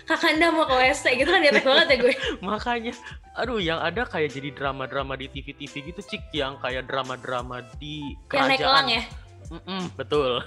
kakanda 0.02 0.48
mau 0.48 0.64
ke 0.64 0.74
WC 0.74 1.04
gitu 1.16 1.28
kan 1.28 1.40
dia 1.40 1.52
banget 1.52 1.86
ya 1.86 1.96
gue 2.00 2.14
Makanya 2.48 2.92
aduh 3.32 3.56
yang 3.56 3.78
ada 3.78 4.04
kayak 4.04 4.28
jadi 4.30 4.52
drama-drama 4.52 5.14
di 5.14 5.26
TV-TV 5.26 5.72
gitu, 5.88 6.00
Cik, 6.00 6.32
yang 6.32 6.56
kayak 6.58 6.84
drama-drama 6.84 7.60
di 7.76 8.12
yang 8.28 8.44
naik 8.46 8.60
kerajaan. 8.60 8.68
elang 8.68 8.88
ya 8.88 9.02
Mm-mm, 9.50 9.82
betul. 9.94 10.40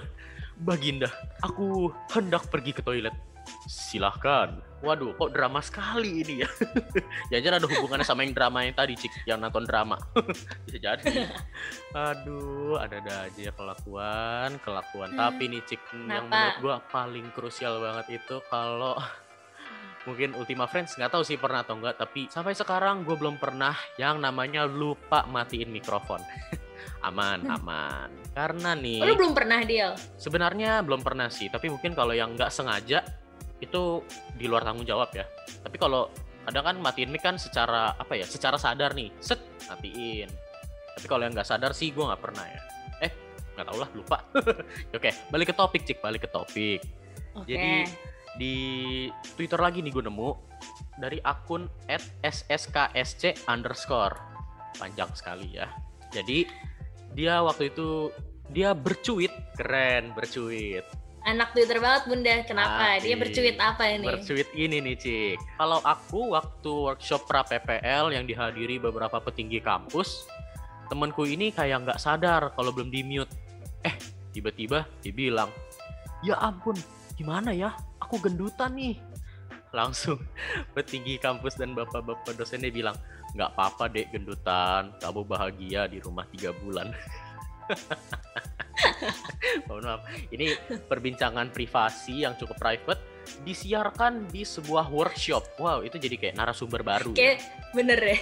Baginda, 0.56 1.06
aku 1.38 1.92
hendak 2.10 2.48
pergi 2.48 2.72
ke 2.72 2.80
toilet. 2.80 3.12
Silahkan. 3.64 4.56
Waduh, 4.80 5.14
kok 5.14 5.30
drama 5.30 5.60
sekali 5.60 6.22
ini 6.22 6.42
ya. 6.42 6.50
Jangan 7.30 7.58
ada 7.58 7.66
hubungannya 7.66 8.02
sama 8.02 8.22
yang 8.22 8.34
drama 8.34 8.62
yang 8.62 8.72
tadi, 8.72 8.94
Cik, 8.94 9.12
yang 9.24 9.38
nonton 9.38 9.62
drama. 9.62 9.94
Bisa 10.66 10.78
jadi. 10.80 11.28
Aduh, 11.92 12.76
ada-ada 12.76 13.26
aja 13.26 13.40
ya 13.40 13.52
kelakuan, 13.52 14.58
kelakuan. 14.60 15.10
Hmm, 15.12 15.18
Tapi 15.18 15.42
nih, 15.48 15.62
Cik, 15.64 15.80
yang 16.06 16.26
kenapa? 16.26 16.30
menurut 16.30 16.56
gua 16.58 16.76
paling 16.88 17.26
krusial 17.30 17.78
banget 17.78 18.18
itu 18.18 18.36
kalau 18.48 18.96
mungkin 20.06 20.32
Ultima 20.32 20.64
Friends 20.64 20.94
nggak 20.94 21.10
tahu 21.10 21.22
sih 21.22 21.36
pernah 21.36 21.60
atau 21.60 21.76
enggak, 21.76 21.98
tapi 21.98 22.30
sampai 22.30 22.54
sekarang 22.54 23.02
gue 23.02 23.12
belum 23.12 23.36
pernah 23.36 23.74
yang 23.96 24.18
namanya 24.18 24.64
lupa 24.64 25.26
matiin 25.26 25.68
mikrofon. 25.68 26.22
aman, 27.08 27.42
Hmm. 27.42 27.56
aman. 27.58 28.08
Karena 28.30 28.72
nih, 28.72 29.02
Oh, 29.02 29.08
lu 29.08 29.14
belum 29.16 29.34
pernah 29.34 29.60
deal 29.62 29.92
sebenarnya 30.16 30.80
belum 30.80 31.02
pernah 31.02 31.26
sih, 31.26 31.50
tapi 31.50 31.66
mungkin 31.66 31.92
kalau 31.92 32.14
yang 32.14 32.34
nggak 32.34 32.48
sengaja 32.48 33.02
itu 33.58 34.04
di 34.36 34.46
luar 34.46 34.62
tanggung 34.62 34.84
jawab 34.84 35.10
ya. 35.12 35.24
Tapi 35.64 35.76
kalau 35.76 36.12
kadang 36.46 36.64
kan 36.64 36.76
matiin 36.78 37.10
mic 37.10 37.24
kan 37.24 37.34
secara 37.36 37.96
apa 37.96 38.14
ya, 38.14 38.22
secara 38.22 38.54
sadar 38.54 38.94
nih, 38.94 39.10
set 39.18 39.40
matiin. 39.66 40.30
Tapi 40.94 41.06
kalau 41.08 41.24
yang 41.24 41.34
nggak 41.34 41.48
sadar 41.48 41.72
sih 41.72 41.90
gue 41.90 42.04
nggak 42.04 42.22
pernah 42.22 42.44
ya. 42.44 42.60
Eh, 43.02 43.12
nggak 43.56 43.66
tau 43.66 43.78
lah, 43.80 43.88
lupa. 43.96 44.18
Oke, 44.96 45.10
balik 45.28 45.50
ke 45.50 45.54
topik 45.56 45.82
cik, 45.82 45.98
balik 45.98 46.24
ke 46.24 46.30
topik. 46.30 46.80
oke 47.34 47.48
Jadi 47.48 47.84
di 48.36 48.56
Twitter 49.36 49.58
lagi 49.60 49.80
nih 49.80 49.92
gue 49.92 50.04
nemu 50.04 50.30
dari 50.96 51.20
akun 51.24 51.68
@ssksc 52.24 53.48
underscore 53.48 54.16
panjang 54.76 55.10
sekali 55.16 55.56
ya. 55.56 55.68
Jadi 56.12 56.48
dia 57.16 57.40
waktu 57.40 57.72
itu 57.72 58.12
dia 58.52 58.76
bercuit, 58.76 59.32
keren 59.58 60.14
bercuit. 60.14 60.84
Anak 61.26 61.58
Twitter 61.58 61.82
banget 61.82 62.06
bunda, 62.06 62.34
kenapa? 62.46 63.02
Dia 63.02 63.18
Asik. 63.18 63.22
bercuit 63.26 63.56
apa 63.58 63.82
ini? 63.90 64.06
Bercuit 64.06 64.46
ini 64.54 64.78
nih, 64.78 64.94
Cik. 64.94 65.58
Kalau 65.58 65.82
aku 65.82 66.30
waktu 66.30 66.70
workshop 66.70 67.26
pra 67.26 67.42
PPL 67.42 68.14
yang 68.14 68.30
dihadiri 68.30 68.78
beberapa 68.78 69.18
petinggi 69.18 69.58
kampus, 69.58 70.22
temanku 70.86 71.26
ini 71.26 71.50
kayak 71.50 71.82
nggak 71.82 71.98
sadar 71.98 72.54
kalau 72.54 72.70
belum 72.70 72.94
di 72.94 73.02
mute. 73.02 73.34
Eh, 73.82 73.98
tiba-tiba 74.30 74.86
dibilang, 75.02 75.50
ya 76.22 76.38
ampun, 76.38 76.78
gimana 77.18 77.50
ya? 77.50 77.74
Aku 78.06 78.22
gendutan 78.22 78.70
nih. 78.78 79.02
Langsung 79.74 80.22
petinggi 80.78 81.18
kampus 81.18 81.58
dan 81.58 81.74
bapak-bapak 81.74 82.38
dosennya 82.38 82.70
bilang, 82.70 82.94
nggak 83.34 83.50
apa-apa 83.58 83.90
dek 83.90 84.14
gendutan, 84.14 84.94
kamu 85.02 85.26
bahagia 85.26 85.90
di 85.90 85.98
rumah 85.98 86.22
tiga 86.30 86.54
bulan. 86.62 86.94
Mohon 89.66 89.84
maaf, 89.90 90.00
ini 90.30 90.54
perbincangan 90.86 91.50
privasi 91.50 92.22
yang 92.22 92.38
cukup 92.38 92.54
private 92.62 93.02
disiarkan 93.42 94.30
di 94.30 94.46
sebuah 94.46 94.86
workshop. 94.86 95.58
Wow, 95.58 95.82
itu 95.82 95.98
jadi 95.98 96.14
kayak 96.14 96.38
narasumber 96.38 96.86
baru. 96.86 97.10
Kayak 97.18 97.42
bener 97.74 97.98
ya. 97.98 98.18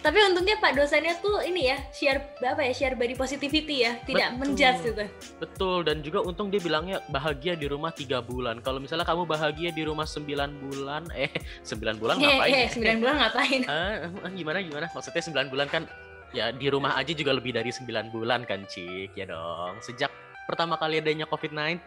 Tapi 0.00 0.18
untungnya 0.26 0.56
Pak 0.58 0.76
dosennya 0.76 1.14
tuh 1.18 1.40
ini 1.42 1.70
ya 1.70 1.76
share 1.94 2.36
apa 2.42 2.62
ya 2.66 2.72
share 2.74 2.96
body 2.98 3.14
positivity 3.14 3.86
ya, 3.86 3.96
tidak 4.04 4.36
menjudge 4.36 4.80
gitu. 4.84 5.04
Betul, 5.38 5.78
dan 5.86 6.02
juga 6.04 6.22
untung 6.24 6.50
dia 6.50 6.60
bilangnya 6.60 7.00
bahagia 7.08 7.54
di 7.54 7.66
rumah 7.70 7.94
tiga 7.94 8.20
bulan. 8.20 8.60
Kalau 8.60 8.82
misalnya 8.82 9.06
kamu 9.06 9.24
bahagia 9.26 9.70
di 9.70 9.82
rumah 9.86 10.04
9 10.04 10.26
bulan, 10.60 11.02
eh 11.14 11.30
9 11.70 12.00
bulan 12.00 12.14
ngapain? 12.18 12.52
Eh, 12.52 12.66
eh, 12.66 12.70
9 12.70 13.02
bulan 13.02 13.14
ngapain? 13.20 13.60
Ah, 13.66 14.30
gimana 14.32 14.58
gimana? 14.60 14.86
Maksudnya 14.90 15.22
9 15.22 15.52
bulan 15.52 15.68
kan 15.70 15.82
ya 16.30 16.54
di 16.54 16.66
rumah 16.70 16.94
aja 16.94 17.10
juga 17.10 17.34
lebih 17.34 17.54
dari 17.54 17.70
9 17.70 18.14
bulan 18.14 18.46
kan, 18.46 18.66
Cik. 18.66 19.14
Ya 19.18 19.26
dong. 19.30 19.78
Sejak 19.82 20.10
pertama 20.46 20.74
kali 20.78 20.98
adanya 20.98 21.26
COVID-19, 21.30 21.86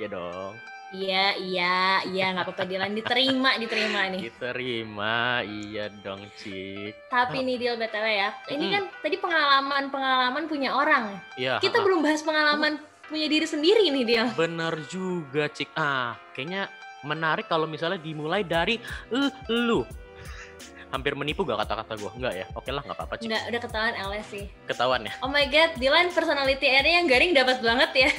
ya 0.00 0.08
dong. 0.08 0.52
Iya, 0.92 1.40
iya, 1.40 2.04
iya, 2.04 2.24
nggak 2.36 2.52
apa-apa 2.52 2.68
Dilan 2.68 2.92
diterima, 2.92 3.56
diterima 3.56 4.12
nih. 4.12 4.28
Diterima, 4.28 5.40
iya 5.40 5.88
dong, 6.04 6.20
Cik. 6.36 7.08
Tapi 7.08 7.40
nih 7.40 7.56
Dil 7.56 7.76
BTW 7.80 8.06
ya, 8.12 8.28
ini 8.52 8.64
Hmm. 8.68 8.74
kan 8.76 8.82
tadi 9.00 9.16
pengalaman-pengalaman 9.16 10.44
punya 10.52 10.76
orang. 10.76 11.16
Iya. 11.40 11.64
Kita 11.64 11.76
ah, 11.76 11.80
ah. 11.80 11.84
belum 11.88 12.00
bahas 12.04 12.20
pengalaman 12.20 12.72
punya 13.08 13.24
diri 13.24 13.48
sendiri 13.48 13.88
nih 13.88 14.04
Dil. 14.04 14.26
Bener 14.36 14.74
juga, 14.92 15.48
Cik. 15.48 15.72
Ah, 15.72 16.12
kayaknya 16.36 16.68
menarik 17.08 17.48
kalau 17.48 17.64
misalnya 17.64 17.96
dimulai 17.96 18.44
dari 18.44 18.76
eh, 19.08 19.32
lu. 19.48 19.88
Hampir 20.92 21.16
menipu 21.16 21.40
gak 21.48 21.64
kata-kata 21.64 21.96
gue? 21.96 22.10
Enggak 22.20 22.34
ya? 22.36 22.46
Oke 22.52 22.68
lah, 22.68 22.84
nggak 22.84 22.96
apa-apa, 23.00 23.16
Cik. 23.16 23.32
Nggak, 23.32 23.42
udah 23.48 23.60
ketahuan 23.64 23.94
LS 23.96 24.26
sih. 24.28 24.44
Ketahuan 24.68 25.00
ya? 25.08 25.12
Oh 25.24 25.32
my 25.32 25.48
god, 25.48 25.72
Dilan 25.80 26.12
personality 26.12 26.68
area 26.68 27.00
yang 27.00 27.08
garing 27.08 27.32
dapat 27.32 27.64
banget 27.64 27.90
ya. 27.96 28.10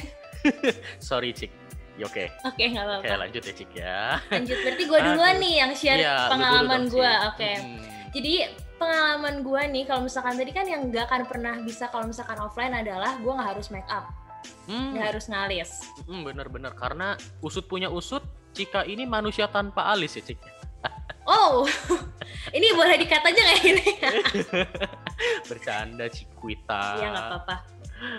Sorry, 0.98 1.30
Cik. 1.30 1.62
Ya, 1.94 2.10
Oke, 2.10 2.26
Oke, 2.42 2.64
nggak 2.68 2.84
Oke 2.84 3.06
apa-apa. 3.06 3.22
lanjut 3.22 3.42
ya, 3.42 3.52
Cik 3.54 3.70
ya. 3.72 4.18
Lanjut, 4.26 4.56
berarti 4.60 4.82
gue 4.82 4.98
duluan 4.98 5.34
nih 5.38 5.54
yang 5.62 5.70
share 5.72 5.98
dulu 5.98 6.30
pengalaman 6.34 6.82
gue. 6.90 7.06
Cik. 7.06 7.28
Oke. 7.30 7.50
Hmm. 7.54 7.78
Jadi 8.10 8.32
pengalaman 8.74 9.34
gue 9.40 9.62
nih, 9.70 9.82
kalau 9.86 10.00
misalkan 10.02 10.34
tadi 10.34 10.50
kan 10.50 10.66
yang 10.66 10.82
nggak 10.90 11.06
akan 11.06 11.22
pernah 11.24 11.54
bisa 11.62 11.86
kalau 11.88 12.10
misalkan 12.10 12.38
offline 12.38 12.74
adalah 12.74 13.14
gue 13.16 13.30
nggak 13.30 13.50
harus 13.54 13.70
make 13.70 13.86
up, 13.86 14.10
Hmm. 14.66 14.98
nggak 14.98 15.14
harus 15.14 15.24
ngalis. 15.26 15.70
Hmm, 16.04 16.22
bener-bener 16.22 16.74
karena 16.74 17.14
usut 17.38 17.62
punya 17.64 17.86
usut, 17.86 18.26
Cika 18.50 18.82
ini 18.82 19.02
manusia 19.02 19.46
tanpa 19.46 19.86
alis 19.86 20.14
ya, 20.14 20.22
Cik. 20.24 20.38
Oh, 21.24 21.64
ini 22.52 22.74
boleh 22.74 22.98
dikata 22.98 23.30
aja 23.30 23.40
nggak 23.40 23.60
ini? 23.64 23.86
Bercanda, 25.48 26.04
Cikwita. 26.06 27.00
Iya 27.00 27.06
nggak 27.08 27.24
apa-apa. 27.24 27.54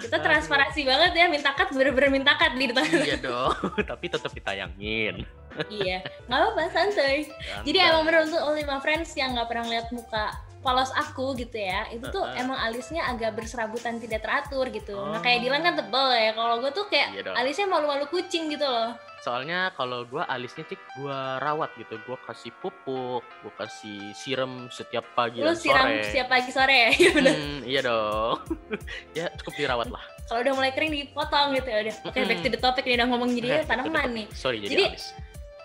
Kita 0.01 0.17
transparansi 0.19 0.81
banget 0.87 1.11
ya, 1.13 1.25
minta 1.27 1.51
cut 1.55 1.69
bener-bener 1.71 2.09
minta 2.11 2.33
cut 2.35 2.53
di 2.55 2.65
depan. 2.71 2.85
Iya 2.85 3.17
dong, 3.21 3.55
tapi 3.89 4.05
tetap 4.09 4.31
ditayangin. 4.31 5.23
iya, 5.71 6.03
nggak 6.27 6.39
apa-apa 6.39 6.67
santai. 6.71 7.31
Jadi 7.63 7.77
emang 7.79 8.03
bener 8.03 8.27
untuk 8.27 8.43
Ultima 8.43 8.83
Friends 8.83 9.15
yang 9.15 9.35
nggak 9.35 9.47
pernah 9.47 9.65
lihat 9.71 9.87
muka 9.95 10.35
polos 10.65 10.89
aku 10.91 11.37
gitu 11.37 11.53
ya, 11.53 11.85
itu 11.87 12.09
tuh 12.09 12.25
Heeh. 12.25 12.41
emang 12.41 12.57
alisnya 12.57 13.05
agak 13.05 13.31
berserabutan 13.33 14.01
tidak 14.01 14.19
teratur 14.19 14.65
gitu. 14.67 14.97
Nah 14.97 15.15
Oh. 15.15 15.21
kayak 15.21 15.39
Dilan 15.39 15.61
kan 15.61 15.77
tebel 15.77 16.07
ya, 16.11 16.33
kalau 16.33 16.57
gue 16.57 16.71
tuh 16.71 16.89
kayak 16.89 17.13
Iya 17.13 17.31
alisnya 17.31 17.67
malu-malu 17.67 18.09
kucing 18.09 18.49
gitu 18.49 18.65
loh. 18.65 18.97
Soalnya 19.21 19.73
kalau 19.73 20.05
gua 20.05 20.25
alisnya 20.25 20.61
cik 20.63 20.77
gua 20.95 21.37
rawat 21.39 21.73
gitu, 21.75 21.97
gua 22.03 22.17
kasih 22.23 22.53
pupuk, 22.55 23.21
gua 23.21 23.53
kasih 23.55 24.13
siram 24.13 24.69
setiap 24.69 25.05
pagi 25.13 25.41
Lu 25.41 25.49
dan 25.49 25.55
siram 25.55 25.85
sore. 25.87 26.03
setiap 26.03 26.27
pagi 26.27 26.49
sore 26.49 26.75
ya, 26.75 26.89
Iya. 26.99 27.11
Hmm, 27.25 27.57
iya 27.63 27.79
dong. 27.81 28.37
ya 29.17 29.25
cukup 29.35 29.53
dirawat 29.55 29.89
lah. 29.89 30.01
Kalau 30.25 30.41
udah 30.41 30.53
mulai 30.55 30.71
kering 30.71 30.89
dipotong 30.91 31.53
gitu 31.53 31.67
ya 31.67 31.77
udah. 31.83 31.95
Oke 32.03 32.17
Mm-mm. 32.17 32.27
back 32.27 32.39
to 32.39 32.49
the 32.49 32.59
topic 32.59 32.83
nih 32.83 32.95
udah 32.95 33.07
ngomong 33.07 33.29
jadi 33.31 33.49
tanaman 33.63 34.09
nih. 34.11 34.27
Sorry 34.31 34.57
jadi, 34.59 34.69
Jadi- 34.71 34.89
alis. 34.89 35.05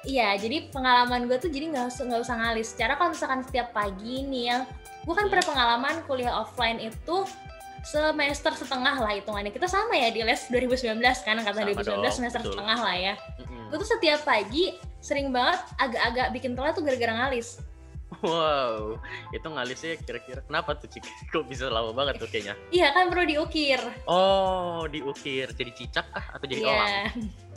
Iya, 0.01 0.33
jadi 0.35 0.73
pengalaman 0.73 1.29
gue 1.29 1.37
tuh 1.37 1.53
jadi 1.53 1.69
nggak 1.69 1.85
usah 1.87 2.09
nggak 2.09 2.23
usah 2.25 2.35
ngalis. 2.35 2.73
Secara 2.73 2.97
kalau 2.97 3.13
misalkan 3.13 3.45
setiap 3.45 3.69
pagi 3.71 4.25
nih 4.25 4.43
ya, 4.49 4.59
gue 5.05 5.15
kan 5.17 5.27
pernah 5.33 5.47
pengalaman 5.47 5.95
kuliah 6.05 6.35
offline 6.45 6.79
itu 6.81 7.25
semester 7.81 8.53
setengah 8.53 9.01
lah 9.01 9.13
hitungannya. 9.17 9.53
Kita 9.53 9.65
sama 9.65 9.97
ya 9.97 10.13
di 10.13 10.21
les 10.21 10.41
2019 10.53 11.01
kan, 11.25 11.41
kata 11.41 11.65
Sama 11.65 11.73
2019 11.73 11.81
dong, 11.81 12.13
semester 12.13 12.41
betul. 12.45 12.53
setengah 12.53 12.79
lah 12.79 12.97
ya. 12.97 13.15
Gue 13.73 13.79
tuh 13.81 13.89
setiap 13.89 14.21
pagi 14.29 14.77
sering 15.01 15.33
banget 15.33 15.65
agak-agak 15.81 16.27
bikin 16.37 16.53
telat 16.53 16.77
tuh 16.77 16.85
gara-gara 16.85 17.13
ngalis. 17.25 17.65
Wow, 18.21 18.99
itu 19.31 19.47
ngalisnya 19.47 19.95
kira-kira 20.03 20.43
kenapa 20.45 20.75
tuh 20.77 20.91
cik? 20.91 21.07
Kok 21.33 21.47
bisa 21.47 21.71
lama 21.71 21.95
banget 21.95 22.21
tuh 22.21 22.29
kayaknya? 22.29 22.59
Iya 22.75 22.91
kan 22.93 23.09
perlu 23.09 23.25
diukir. 23.25 23.81
Oh, 24.05 24.85
diukir 24.91 25.49
jadi 25.55 25.73
cicak 25.73 26.11
kah 26.11 26.27
atau 26.37 26.45
jadi 26.45 26.67
elang? 26.67 26.91
Iya. 26.91 27.03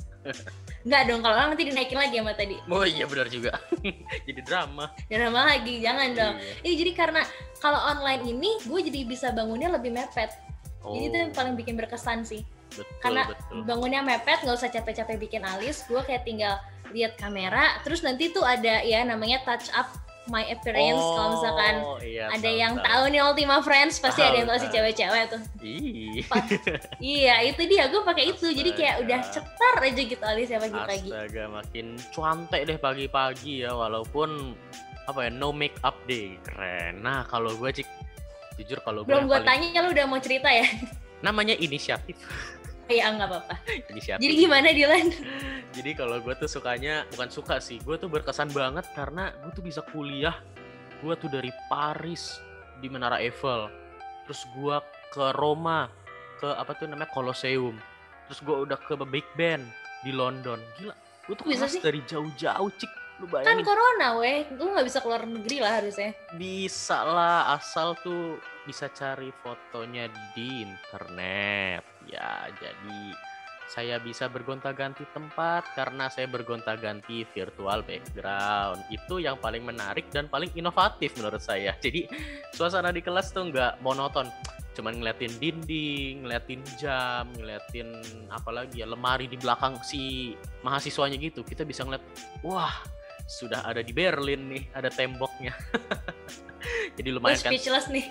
Enggak 0.83 1.01
dong, 1.07 1.19
kalau 1.23 1.35
orang 1.39 1.49
nanti 1.55 1.63
dinaikin 1.67 1.99
lagi 1.99 2.15
sama 2.19 2.33
tadi. 2.35 2.55
Oh 2.67 2.83
iya 2.83 3.07
benar 3.07 3.27
juga. 3.31 3.55
jadi 4.27 4.41
drama. 4.43 4.91
Lama 5.07 5.41
lagi, 5.47 5.79
jangan 5.79 6.09
dong. 6.11 6.35
Iya. 6.39 6.53
Iya, 6.63 6.75
jadi 6.83 6.91
karena 6.95 7.21
kalau 7.59 7.79
online 7.79 8.23
ini 8.27 8.59
gue 8.63 8.79
jadi 8.83 8.99
bisa 9.07 9.31
bangunnya 9.31 9.71
lebih 9.71 9.95
mepet. 9.95 10.31
Oh, 10.83 10.91
Jadi 10.91 11.03
itu 11.07 11.15
yang 11.15 11.31
paling 11.31 11.55
bikin 11.55 11.79
berkesan 11.79 12.27
sih. 12.27 12.43
betul, 12.73 12.83
karena 12.99 13.23
betul. 13.29 13.63
bangunnya 13.63 14.01
mepet 14.03 14.43
nggak 14.43 14.57
usah 14.57 14.67
capek-capek 14.67 15.15
bikin 15.21 15.45
alis 15.45 15.85
gue 15.85 16.01
kayak 16.03 16.25
tinggal 16.25 16.57
lihat 16.89 17.13
kamera 17.21 17.77
terus 17.85 18.01
nanti 18.01 18.33
tuh 18.33 18.41
ada 18.41 18.81
ya 18.81 19.05
namanya 19.05 19.45
touch 19.45 19.69
up 19.77 19.93
my 20.25 20.43
appearance 20.45 20.95
kalau 20.97 21.29
misalkan 21.33 21.73
Oh, 21.77 21.99
iya, 21.99 22.25
ada 22.27 22.39
tahu, 22.41 22.55
yang 22.55 22.73
tahu. 22.77 23.03
nih 23.07 23.21
Ultima 23.21 23.57
Friends 23.59 23.97
pasti 23.97 24.19
ada 24.19 24.35
yang 24.35 24.45
tahu 24.45 24.55
Tahu, 24.55 24.65
tahu. 24.65 24.73
cewek-cewek 24.73 25.23
tuh. 25.27 25.41
Pas- 26.25 26.49
iya 26.97 27.35
itu 27.43 27.61
dia 27.65 27.83
gue 27.85 28.01
pakai 28.01 28.25
itu 28.29 28.45
jadi 28.47 28.71
kayak 28.71 28.95
udah 29.01 29.19
cetar 29.25 29.75
aja 29.79 30.01
gitu 30.01 30.23
alisnya 30.23 30.57
pagi-pagi. 30.57 31.09
Astaga, 31.09 31.43
makin 31.51 31.85
cuantek 32.09 32.61
deh 32.63 32.77
pagi-pagi 32.77 33.53
ya 33.61 33.71
walaupun 33.71 34.55
apa 35.03 35.19
ya 35.21 35.29
no 35.29 35.51
make 35.51 35.75
up 35.81 35.99
day. 36.05 36.39
Keren. 36.41 36.99
Nah 36.99 37.25
kalau 37.25 37.51
gue 37.53 37.69
cik 37.73 37.87
jujur 38.55 38.79
kalau 38.79 39.01
gue 39.01 39.09
belum 39.09 39.25
gue 39.25 39.35
paling- 39.35 39.67
tanya 39.69 39.79
lu 39.81 39.91
udah 39.91 40.05
mau 40.05 40.17
cerita 40.17 40.47
ya? 40.47 40.63
Namanya 41.19 41.53
inisiatif 41.53 42.15
iya 42.91 43.11
nggak 43.13 43.29
apa-apa 43.29 43.55
inisiatif. 43.91 44.21
jadi 44.21 44.33
gimana 44.35 44.67
Dilan 44.71 45.07
Jadi 45.73 45.97
kalau 45.97 46.21
gue 46.21 46.37
tuh 46.37 46.45
sukanya 46.45 47.01
bukan 47.09 47.33
suka 47.33 47.57
sih, 47.57 47.81
gue 47.81 47.97
tuh 47.97 48.05
berkesan 48.05 48.53
banget 48.53 48.85
karena 48.93 49.33
gue 49.41 49.49
tuh 49.57 49.65
bisa 49.65 49.81
kuliah. 49.81 50.37
Gue 51.01 51.17
tuh 51.17 51.33
dari 51.33 51.49
Paris 51.65 52.37
di 52.77 52.93
Menara 52.93 53.17
Eiffel, 53.17 53.73
terus 54.29 54.45
gue 54.53 54.77
ke 55.09 55.33
Roma, 55.33 55.89
ke 56.37 56.45
apa 56.45 56.77
tuh 56.77 56.85
namanya 56.85 57.09
Colosseum, 57.09 57.73
terus 58.29 58.39
gue 58.45 58.53
udah 58.69 58.77
ke 58.77 58.93
Big 59.09 59.25
Ben 59.33 59.65
di 60.05 60.13
London. 60.13 60.61
Gila, 60.77 60.93
gue 61.25 61.33
tuh 61.33 61.45
Bisa 61.49 61.65
sih? 61.65 61.81
dari 61.81 62.05
jauh-jauh 62.05 62.69
cik. 62.77 62.93
Lu 63.21 63.25
kan 63.29 63.45
bayangin 63.45 63.61
corona 63.61 64.17
weh 64.17 64.41
lu 64.57 64.73
nggak 64.73 64.89
bisa 64.89 64.97
keluar 64.97 65.21
negeri 65.21 65.61
lah 65.61 65.77
harusnya 65.77 66.17
bisa 66.33 67.05
lah 67.05 67.53
asal 67.53 67.93
tuh 68.01 68.41
bisa 68.65 68.89
cari 68.89 69.29
fotonya 69.45 70.09
di 70.33 70.65
internet 70.65 71.92
ya 72.07 72.51
jadi 72.59 73.15
saya 73.73 73.97
bisa 73.97 74.29
bergonta-ganti 74.29 75.01
tempat 75.17 75.65
karena 75.73 76.05
saya 76.05 76.29
bergonta-ganti 76.29 77.25
virtual 77.33 77.81
background. 77.81 78.85
Itu 78.93 79.17
yang 79.17 79.41
paling 79.41 79.65
menarik 79.65 80.13
dan 80.13 80.29
paling 80.29 80.53
inovatif 80.53 81.17
menurut 81.17 81.41
saya. 81.41 81.73
Jadi 81.83 82.05
suasana 82.53 82.93
di 82.93 83.01
kelas 83.01 83.33
tuh 83.33 83.49
nggak 83.49 83.81
monoton. 83.81 84.29
Cuman 84.77 85.01
ngeliatin 85.01 85.33
dinding, 85.41 86.21
ngeliatin 86.21 86.61
jam, 86.77 87.33
ngeliatin 87.33 87.97
apalagi 88.29 88.85
ya 88.85 88.87
lemari 88.89 89.25
di 89.25 89.41
belakang 89.41 89.81
si 89.81 90.33
mahasiswanya 90.61 91.17
gitu. 91.17 91.41
Kita 91.41 91.65
bisa 91.65 91.81
ngeliat 91.81 92.05
wah 92.45 92.77
sudah 93.25 93.65
ada 93.65 93.81
di 93.81 93.89
Berlin 93.89 94.53
nih 94.53 94.63
ada 94.77 94.93
temboknya. 94.93 95.57
Jadi 96.97 97.09
lu 97.09 97.17
lumayan 97.17 97.41
kan. 97.41 97.51
speechless 97.51 97.89
nih 97.91 98.07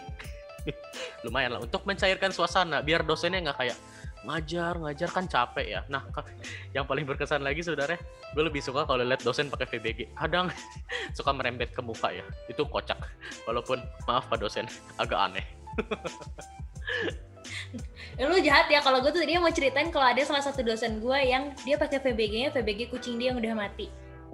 lumayan 1.23 1.59
lah 1.59 1.61
untuk 1.63 1.83
mencairkan 1.87 2.31
suasana 2.35 2.83
biar 2.83 3.07
dosennya 3.07 3.51
nggak 3.51 3.59
kayak 3.59 3.79
ngajar 4.23 4.79
ngajar 4.79 5.09
kan 5.11 5.27
capek 5.27 5.67
ya 5.67 5.81
nah 5.91 6.03
yang 6.77 6.87
paling 6.87 7.03
berkesan 7.03 7.43
lagi 7.43 7.63
saudara 7.63 7.99
gue 8.33 8.43
lebih 8.43 8.63
suka 8.63 8.87
kalau 8.87 9.03
lihat 9.03 9.23
dosen 9.23 9.51
pakai 9.51 9.67
VBG 9.67 10.15
kadang 10.15 10.51
suka 11.19 11.31
merembet 11.35 11.75
ke 11.75 11.83
muka 11.83 12.11
ya 12.15 12.23
itu 12.47 12.63
kocak 12.67 12.99
walaupun 13.47 13.83
maaf 14.07 14.31
pak 14.31 14.39
dosen 14.39 14.67
agak 14.99 15.19
aneh 15.19 15.47
Eh, 18.19 18.25
lu 18.29 18.39
jahat 18.45 18.69
ya 18.69 18.85
kalau 18.85 19.01
gue 19.01 19.11
tuh 19.11 19.21
tadinya 19.25 19.49
mau 19.49 19.53
ceritain 19.53 19.89
kalau 19.89 20.07
ada 20.13 20.23
salah 20.23 20.45
satu 20.45 20.61
dosen 20.63 21.01
gue 21.01 21.19
yang 21.25 21.53
dia 21.65 21.81
pakai 21.81 21.99
VBG-nya 22.01 22.53
VBG 22.53 22.93
kucing 22.93 23.17
dia 23.17 23.33
yang 23.33 23.39
udah 23.41 23.57
mati. 23.57 23.89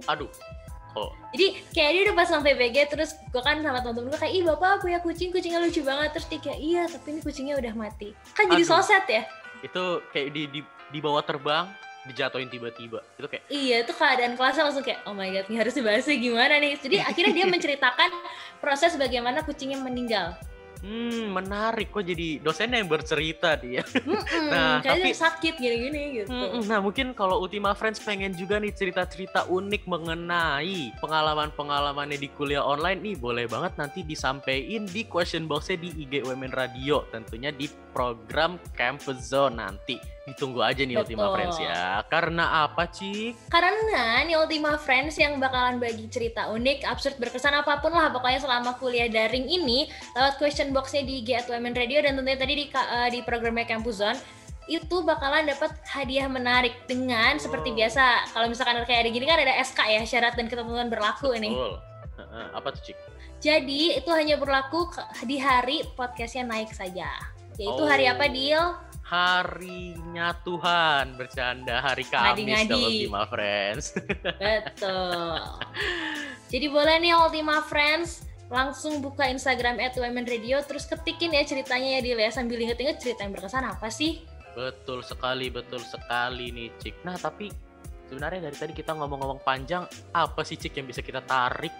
Aduh. 0.07 0.29
Oh, 0.97 1.13
Jadi 1.37 1.61
kayak 1.69 1.91
dia 1.93 2.01
udah 2.09 2.15
pasang 2.17 2.41
VBG 2.41 2.77
terus 2.89 3.13
gue 3.29 3.41
kan 3.45 3.61
sama 3.61 3.77
temen-temen 3.85 4.09
gue 4.09 4.19
kayak 4.19 4.33
ih 4.33 4.41
bapak 4.41 4.81
punya 4.81 4.97
kucing 5.05 5.29
kucingnya 5.29 5.61
lucu 5.61 5.85
banget. 5.85 6.17
Terus 6.17 6.27
dia 6.33 6.39
kayak 6.41 6.59
iya 6.59 6.83
tapi 6.89 7.07
ini 7.13 7.21
kucingnya 7.21 7.55
udah 7.61 7.73
mati. 7.77 8.09
Kan 8.33 8.49
jadi 8.49 8.65
Aduh. 8.65 8.71
soset 8.73 9.05
ya? 9.05 9.23
Itu 9.61 10.01
kayak 10.09 10.27
di 10.33 10.43
di 10.49 10.59
di 10.65 10.99
bawah 10.99 11.21
terbang 11.21 11.69
dijatuhin 12.09 12.49
tiba-tiba. 12.49 13.05
Itu 13.21 13.29
kayak 13.29 13.45
iya 13.53 13.85
itu 13.85 13.93
keadaan 13.93 14.33
kelasnya 14.33 14.65
langsung 14.65 14.81
kayak 14.81 15.05
oh 15.05 15.13
my 15.13 15.29
god 15.29 15.45
ini 15.45 15.57
harus 15.61 15.77
dibahasnya 15.77 16.17
gimana 16.17 16.53
nih? 16.57 16.73
Jadi 16.81 16.97
akhirnya 17.05 17.33
dia 17.37 17.45
menceritakan 17.53 18.09
proses 18.57 18.97
bagaimana 18.97 19.45
kucingnya 19.45 19.77
meninggal 19.77 20.33
hmm 20.79 21.31
menarik 21.31 21.89
kok 21.89 22.01
jadi 22.01 22.39
dosennya 22.39 22.79
yang 22.79 22.87
bercerita 22.87 23.53
dia. 23.55 23.83
Mm-mm, 23.99 24.45
Nah, 24.47 24.79
tapi- 24.79 25.11
sakit 25.11 25.55
gini-gini 25.55 26.01
gitu 26.17 26.31
Mm-mm. 26.31 26.63
Nah 26.65 26.79
mungkin 26.79 27.11
kalau 27.11 27.39
Ultima 27.39 27.71
Friends 27.71 27.99
pengen 27.99 28.31
juga 28.31 28.57
nih 28.57 28.71
cerita-cerita 28.71 29.45
unik 29.45 29.83
mengenai 29.85 30.95
pengalaman-pengalamannya 30.97 32.15
di 32.15 32.29
kuliah 32.29 32.61
online 32.61 32.99
nih 33.01 33.15
boleh 33.15 33.45
banget 33.45 33.75
nanti 33.75 33.99
disampaikan 34.01 34.83
di 34.85 35.03
question 35.03 35.45
boxnya 35.45 35.77
di 35.77 35.89
IG 35.99 36.23
Women 36.23 36.51
Radio 36.51 37.03
tentunya 37.09 37.49
di 37.49 37.65
program 37.91 38.55
Campus 38.73 39.19
Zone 39.25 39.57
nanti 39.57 39.99
ditunggu 40.29 40.59
aja 40.59 40.81
nih 40.81 40.95
Ultima 40.95 41.27
Betul. 41.27 41.35
Friends 41.35 41.57
ya 41.57 41.79
karena 42.05 42.45
apa 42.63 42.83
Cik? 42.85 43.49
Karena 43.49 44.03
nih 44.23 44.35
Ultima 44.35 44.75
Friends 44.75 45.15
yang 45.15 45.37
bakalan 45.37 45.77
bagi 45.77 46.05
cerita 46.07 46.47
unik, 46.47 46.85
absurd, 46.85 47.17
berkesan 47.17 47.53
apa 47.53 47.77
pun 47.77 47.89
lah 47.89 48.09
pokoknya 48.09 48.39
selama 48.39 48.77
kuliah 48.77 49.07
daring 49.07 49.45
ini 49.45 49.85
lewat 50.13 50.37
question 50.37 50.69
boxnya 50.69 51.01
di 51.01 51.19
IG 51.19 51.29
at 51.35 51.47
Women 51.47 51.73
Radio 51.73 51.99
dan 51.99 52.13
tentunya 52.13 52.37
tadi 52.37 52.53
di, 52.55 52.65
eh, 52.69 53.09
di 53.09 53.19
programnya 53.21 53.65
Campus 53.65 53.97
Zone 53.97 54.19
itu 54.65 55.01
bakalan 55.01 55.49
dapat 55.49 55.73
hadiah 55.83 56.29
menarik 56.29 56.85
dengan 56.85 57.35
seperti 57.35 57.73
Wow. 57.73 57.77
biasa 57.81 58.03
kalau 58.29 58.45
misalkan 58.45 58.77
kayak 58.85 59.01
ada 59.01 59.09
gini 59.09 59.25
kan 59.25 59.41
ada 59.41 59.57
SK 59.59 59.79
ya 59.83 60.01
syarat 60.05 60.37
dan 60.37 60.45
ketentuan 60.45 60.87
berlaku 60.87 61.33
ini 61.33 61.49
Betul. 61.49 61.73
Heeh, 62.15 62.45
apa 62.53 62.67
tuh 62.77 62.81
Cik? 62.85 62.97
jadi 63.39 63.81
itu 63.97 64.09
hanya 64.11 64.35
berlaku 64.35 64.85
di 65.23 65.39
hari 65.39 65.81
podcastnya 65.95 66.45
naik 66.45 66.69
saja 66.69 67.07
yaitu 67.57 67.81
hari 67.81 68.05
Oh. 68.07 68.13
apa 68.13 68.25
Dil? 68.29 68.61
Harinya 69.09 70.37
Tuhan 70.45 71.17
bercanda 71.17 71.81
hari 71.81 72.05
Kamis 72.05 72.69
dong 72.69 72.77
Ultima 72.77 73.25
Friends. 73.25 73.97
Betul. 74.37 75.33
Jadi 76.53 76.65
boleh 76.69 77.01
nih 77.01 77.17
Ultima 77.17 77.65
Friends 77.65 78.29
langsung 78.53 79.01
buka 79.01 79.25
Instagram 79.25 79.81
at 79.81 79.97
Women 79.97 80.29
Radio 80.29 80.61
terus 80.61 80.85
ketikin 80.85 81.33
ya 81.33 81.41
ceritanya 81.41 81.97
ya 81.97 82.01
Dil 82.05 82.21
ya 82.21 82.29
sambil 82.29 82.61
inget-inget 82.61 83.01
cerita 83.01 83.25
yang 83.25 83.33
berkesan 83.33 83.65
apa 83.65 83.89
sih? 83.89 84.21
Betul 84.53 85.01
sekali, 85.01 85.49
betul 85.49 85.81
sekali 85.81 86.53
nih 86.53 86.69
Cik. 86.77 87.01
Nah 87.01 87.17
tapi 87.17 87.49
sebenarnya 88.05 88.45
dari 88.45 88.57
tadi 88.61 88.73
kita 88.77 88.93
ngomong-ngomong 88.93 89.41
panjang, 89.41 89.89
apa 90.13 90.41
sih 90.45 90.53
Cik 90.53 90.85
yang 90.85 90.87
bisa 90.89 91.01
kita 91.01 91.25
tarik 91.25 91.73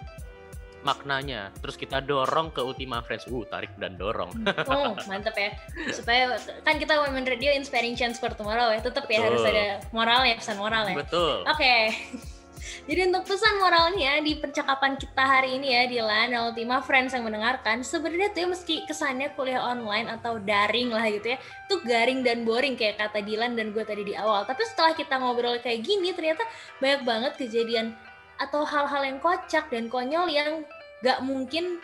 maknanya? 0.82 1.52
Terus 1.60 1.76
kita 1.76 2.00
dorong 2.00 2.52
ke 2.52 2.60
Ultima 2.64 3.04
Friends. 3.04 3.28
Uh, 3.28 3.44
tarik 3.48 3.72
dan 3.76 3.96
dorong. 4.00 4.32
Oh 4.70 4.94
mantep 5.10 5.34
ya. 5.34 5.50
Supaya 5.90 6.38
kan 6.62 6.78
kita 6.78 6.94
Women 7.02 7.26
Radio 7.26 7.50
inspiring 7.50 7.98
chance 7.98 8.20
for 8.22 8.30
tomorrow 8.32 8.70
ya. 8.70 8.80
Tetap 8.80 9.08
ya 9.10 9.26
harus 9.26 9.42
ada 9.42 9.82
moralnya, 9.90 10.38
pesan 10.38 10.56
moral 10.60 10.86
ya. 10.88 10.96
Betul. 11.00 11.42
Oke. 11.48 11.74
Jadi 12.60 13.00
untuk 13.08 13.24
pesan 13.24 13.56
moralnya 13.56 14.20
di 14.20 14.36
percakapan 14.36 14.94
kita 15.00 15.24
hari 15.24 15.56
ini 15.56 15.72
ya 15.72 15.82
Dilan 15.88 16.32
dan 16.32 16.42
Ultima 16.52 16.84
Friends 16.84 17.16
yang 17.16 17.24
mendengarkan 17.24 17.80
sebenarnya 17.80 18.30
tuh 18.36 18.40
ya 18.44 18.48
meski 18.52 18.76
kesannya 18.84 19.32
kuliah 19.34 19.64
online 19.64 20.10
atau 20.12 20.36
daring 20.36 20.92
lah 20.92 21.04
gitu 21.08 21.34
ya 21.34 21.38
tuh 21.66 21.80
garing 21.82 22.20
dan 22.20 22.44
boring 22.44 22.76
kayak 22.76 23.00
kata 23.00 23.24
Dilan 23.24 23.56
dan 23.56 23.72
gue 23.72 23.84
tadi 23.84 24.04
di 24.04 24.14
awal 24.14 24.44
tapi 24.44 24.62
setelah 24.68 24.92
kita 24.92 25.16
ngobrol 25.16 25.56
kayak 25.62 25.80
gini 25.80 26.12
ternyata 26.12 26.44
banyak 26.78 27.02
banget 27.04 27.32
kejadian 27.40 27.96
atau 28.40 28.64
hal-hal 28.64 29.04
yang 29.04 29.18
kocak 29.20 29.68
dan 29.68 29.92
konyol 29.92 30.26
yang 30.26 30.64
gak 31.04 31.20
mungkin 31.20 31.78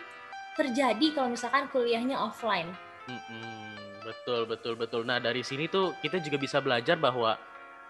terjadi 0.57 1.13
kalau 1.13 1.29
misalkan 1.29 1.69
kuliahnya 1.69 2.17
offline 2.17 2.73
Mm-mm, 3.07 4.03
betul, 4.03 4.43
betul, 4.43 4.73
betul. 4.75 5.01
Nah 5.07 5.17
dari 5.23 5.39
sini 5.39 5.71
tuh 5.71 5.95
kita 6.03 6.19
juga 6.19 6.35
bisa 6.35 6.59
belajar 6.59 6.99
bahwa 6.99 7.39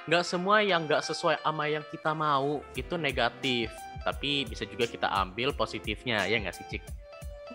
nggak 0.06 0.23
semua 0.23 0.62
yang 0.62 0.86
nggak 0.86 1.01
sesuai 1.03 1.41
sama 1.41 1.65
yang 1.67 1.82
kita 1.89 2.13
mau 2.13 2.62
itu 2.77 2.95
negatif. 2.95 3.73
Tapi 4.06 4.45
bisa 4.45 4.63
juga 4.69 4.86
kita 4.86 5.10
ambil 5.10 5.51
positifnya, 5.58 6.30
ya 6.30 6.38
nggak 6.38 6.56
sih 6.56 6.65
Cik? 6.69 6.84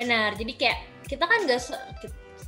Benar, 0.03 0.35
jadi 0.35 0.53
kayak 0.59 0.79
kita 1.07 1.25
kan 1.25 1.40
gak 1.46 1.62
se- 1.62 1.85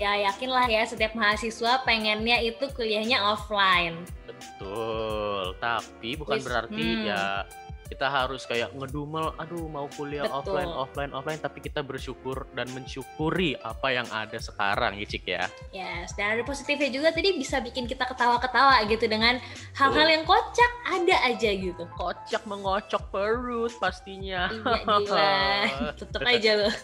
ya 0.02 0.26
yakin 0.26 0.50
lah 0.50 0.66
ya 0.66 0.82
setiap 0.82 1.14
mahasiswa 1.14 1.86
pengennya 1.86 2.42
itu 2.42 2.66
kuliahnya 2.74 3.22
offline. 3.22 4.02
Betul, 4.26 5.54
tapi 5.62 6.18
bukan 6.18 6.42
berarti 6.42 6.84
hmm. 6.84 7.06
ya 7.06 7.46
kita 7.84 8.08
harus 8.08 8.48
kayak 8.48 8.72
ngedumel, 8.72 9.36
aduh 9.36 9.68
mau 9.68 9.86
kuliah 9.92 10.24
Betul. 10.24 10.38
offline, 10.40 10.72
offline, 10.72 11.12
offline, 11.12 11.40
tapi 11.40 11.60
kita 11.60 11.84
bersyukur 11.84 12.48
dan 12.56 12.66
mensyukuri 12.72 13.54
apa 13.60 13.92
yang 13.92 14.08
ada 14.08 14.40
sekarang 14.40 14.96
ya 14.96 15.06
Cik 15.06 15.24
ya. 15.28 15.44
Yes, 15.70 16.16
dan 16.16 16.38
ada 16.38 16.42
positifnya 16.42 16.88
juga 16.88 17.12
tadi 17.12 17.36
bisa 17.36 17.60
bikin 17.60 17.84
kita 17.84 18.08
ketawa-ketawa 18.08 18.82
gitu 18.88 19.04
dengan 19.04 19.36
hal-hal 19.76 20.08
yang 20.08 20.24
kocak 20.24 20.72
ada 20.88 21.16
aja 21.28 21.50
gitu. 21.52 21.84
Kocak 21.94 22.42
mengocok 22.48 23.02
perut 23.12 23.72
pastinya. 23.76 24.48
Iya 24.48 24.76
gila, 24.84 25.38
tetep 26.00 26.20
aja 26.24 26.52
loh. 26.64 26.74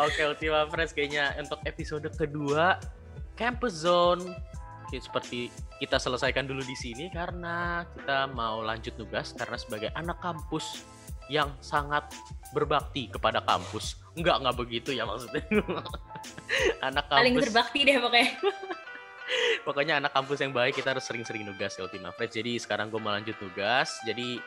Oke, 0.00 0.20
Ultima 0.24 0.66
Friends 0.72 0.92
kayaknya 0.96 1.36
untuk 1.38 1.60
episode 1.68 2.08
kedua 2.16 2.80
Campus 3.36 3.84
Zone 3.84 4.24
Oke, 4.86 5.02
seperti 5.02 5.50
kita 5.82 5.98
selesaikan 5.98 6.46
dulu 6.46 6.62
di 6.62 6.78
sini 6.78 7.10
karena 7.10 7.82
kita 7.90 8.30
mau 8.30 8.62
lanjut 8.62 8.94
tugas 8.94 9.34
karena 9.34 9.58
sebagai 9.58 9.90
anak 9.98 10.22
kampus 10.22 10.86
yang 11.26 11.50
sangat 11.58 12.06
berbakti 12.54 13.10
kepada 13.10 13.42
kampus. 13.42 13.98
Enggak, 14.14 14.38
enggak 14.38 14.56
begitu 14.62 14.94
ya 14.94 15.02
maksudnya. 15.02 15.42
anak 16.86 17.10
Paling 17.10 17.34
kampus 17.34 17.50
berbakti 17.50 17.78
deh 17.82 17.98
pokoknya. 17.98 18.30
pokoknya 19.66 19.94
anak 19.98 20.14
kampus 20.14 20.38
yang 20.38 20.54
baik 20.54 20.78
kita 20.78 20.94
harus 20.94 21.02
sering-sering 21.02 21.42
nugas 21.42 21.74
ya 21.74 21.82
Ultima 21.82 22.14
Friends. 22.14 22.38
Jadi 22.38 22.54
sekarang 22.62 22.86
gue 22.86 23.02
mau 23.02 23.10
lanjut 23.10 23.34
tugas. 23.42 23.98
Jadi 24.06 24.38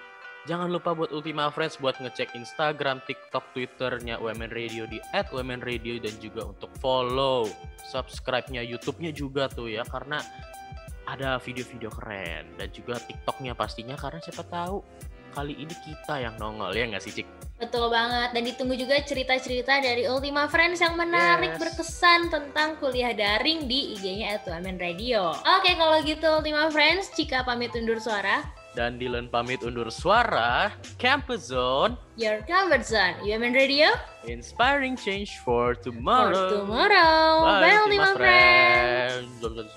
jangan 0.47 0.71
lupa 0.71 0.95
buat 0.95 1.11
Ultima 1.11 1.51
Friends 1.51 1.81
buat 1.81 1.99
ngecek 1.99 2.37
Instagram, 2.37 3.03
TikTok, 3.03 3.51
Twitternya 3.51 4.21
UMN 4.21 4.51
Radio 4.53 4.87
di 4.87 5.01
@UMN 5.11 5.63
Radio 5.65 5.99
dan 5.99 6.15
juga 6.21 6.47
untuk 6.47 6.71
follow, 6.79 7.49
subscribe-nya 7.89 8.63
YouTube-nya 8.63 9.11
juga 9.11 9.51
tuh 9.51 9.67
ya 9.67 9.83
karena 9.83 10.21
ada 11.09 11.41
video-video 11.41 11.89
keren 11.89 12.53
dan 12.55 12.69
juga 12.69 13.01
TikTok-nya 13.01 13.57
pastinya 13.57 13.97
karena 13.97 14.21
siapa 14.21 14.45
tahu 14.45 14.85
kali 15.33 15.53
ini 15.57 15.73
kita 15.85 16.21
yang 16.21 16.37
nongol 16.37 16.73
ya 16.73 16.85
nggak 16.89 17.01
sih 17.01 17.13
Cik? 17.21 17.27
Betul 17.59 17.91
banget. 17.91 18.31
Dan 18.31 18.47
ditunggu 18.47 18.73
juga 18.79 18.97
cerita-cerita 19.03 19.83
dari 19.83 20.07
Ultima 20.07 20.47
Friends 20.47 20.79
yang 20.79 20.95
menarik 20.95 21.53
Yes. 21.53 21.59
berkesan 21.59 22.31
tentang 22.31 22.79
kuliah 22.79 23.11
daring 23.11 23.67
di 23.67 23.93
IG-nya 23.99 24.39
Atuamen 24.39 24.79
Radio. 24.79 25.35
Oke, 25.59 25.75
kalau 25.75 25.99
gitu 26.01 26.23
Ultima 26.23 26.71
Friends, 26.71 27.11
Cika 27.11 27.43
pamit 27.43 27.75
undur 27.75 27.99
suara. 27.99 28.58
Dan 28.79 28.95
Dylan 28.95 29.27
pamit 29.27 29.59
undur 29.59 29.91
suara, 29.91 30.71
Campus 30.95 31.51
Zone, 31.51 31.99
Your 32.15 32.39
comfort 32.47 32.87
zone, 32.87 33.11
UMN 33.27 33.51
Radio 33.51 33.91
inspiring 34.23 34.95
change 34.95 35.35
for 35.43 35.75
for 35.75 35.91
tomorrow. 35.91 36.63
tomorrow. 36.63 37.43
Bye, 37.59 37.75
Ultima 37.75 38.15
Friends. 38.15 39.35
Friends. 39.43 39.67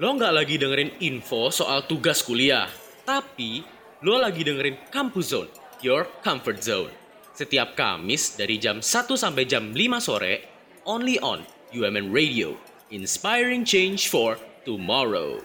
Lo 0.00 0.16
nggak 0.16 0.32
lagi 0.32 0.56
dengerin 0.56 0.96
info 1.04 1.52
soal 1.52 1.84
tugas 1.84 2.24
kuliah, 2.24 2.72
tapi 3.04 3.68
lo 4.00 4.16
lagi 4.16 4.48
dengerin 4.48 4.80
Campus 4.88 5.36
Zone, 5.36 5.52
your 5.84 6.08
comfort 6.24 6.64
zone. 6.64 6.88
Setiap 7.36 7.76
Kamis 7.76 8.32
dari 8.32 8.56
jam 8.56 8.80
1 8.80 9.12
sampai 9.12 9.44
jam 9.44 9.76
5 9.76 10.00
sore, 10.00 10.40
only 10.88 11.20
on 11.20 11.44
UMN 11.76 12.08
Radio, 12.08 12.56
inspiring 12.90 13.64
change 13.64 14.08
for 14.08 14.36
tomorrow. 14.64 15.40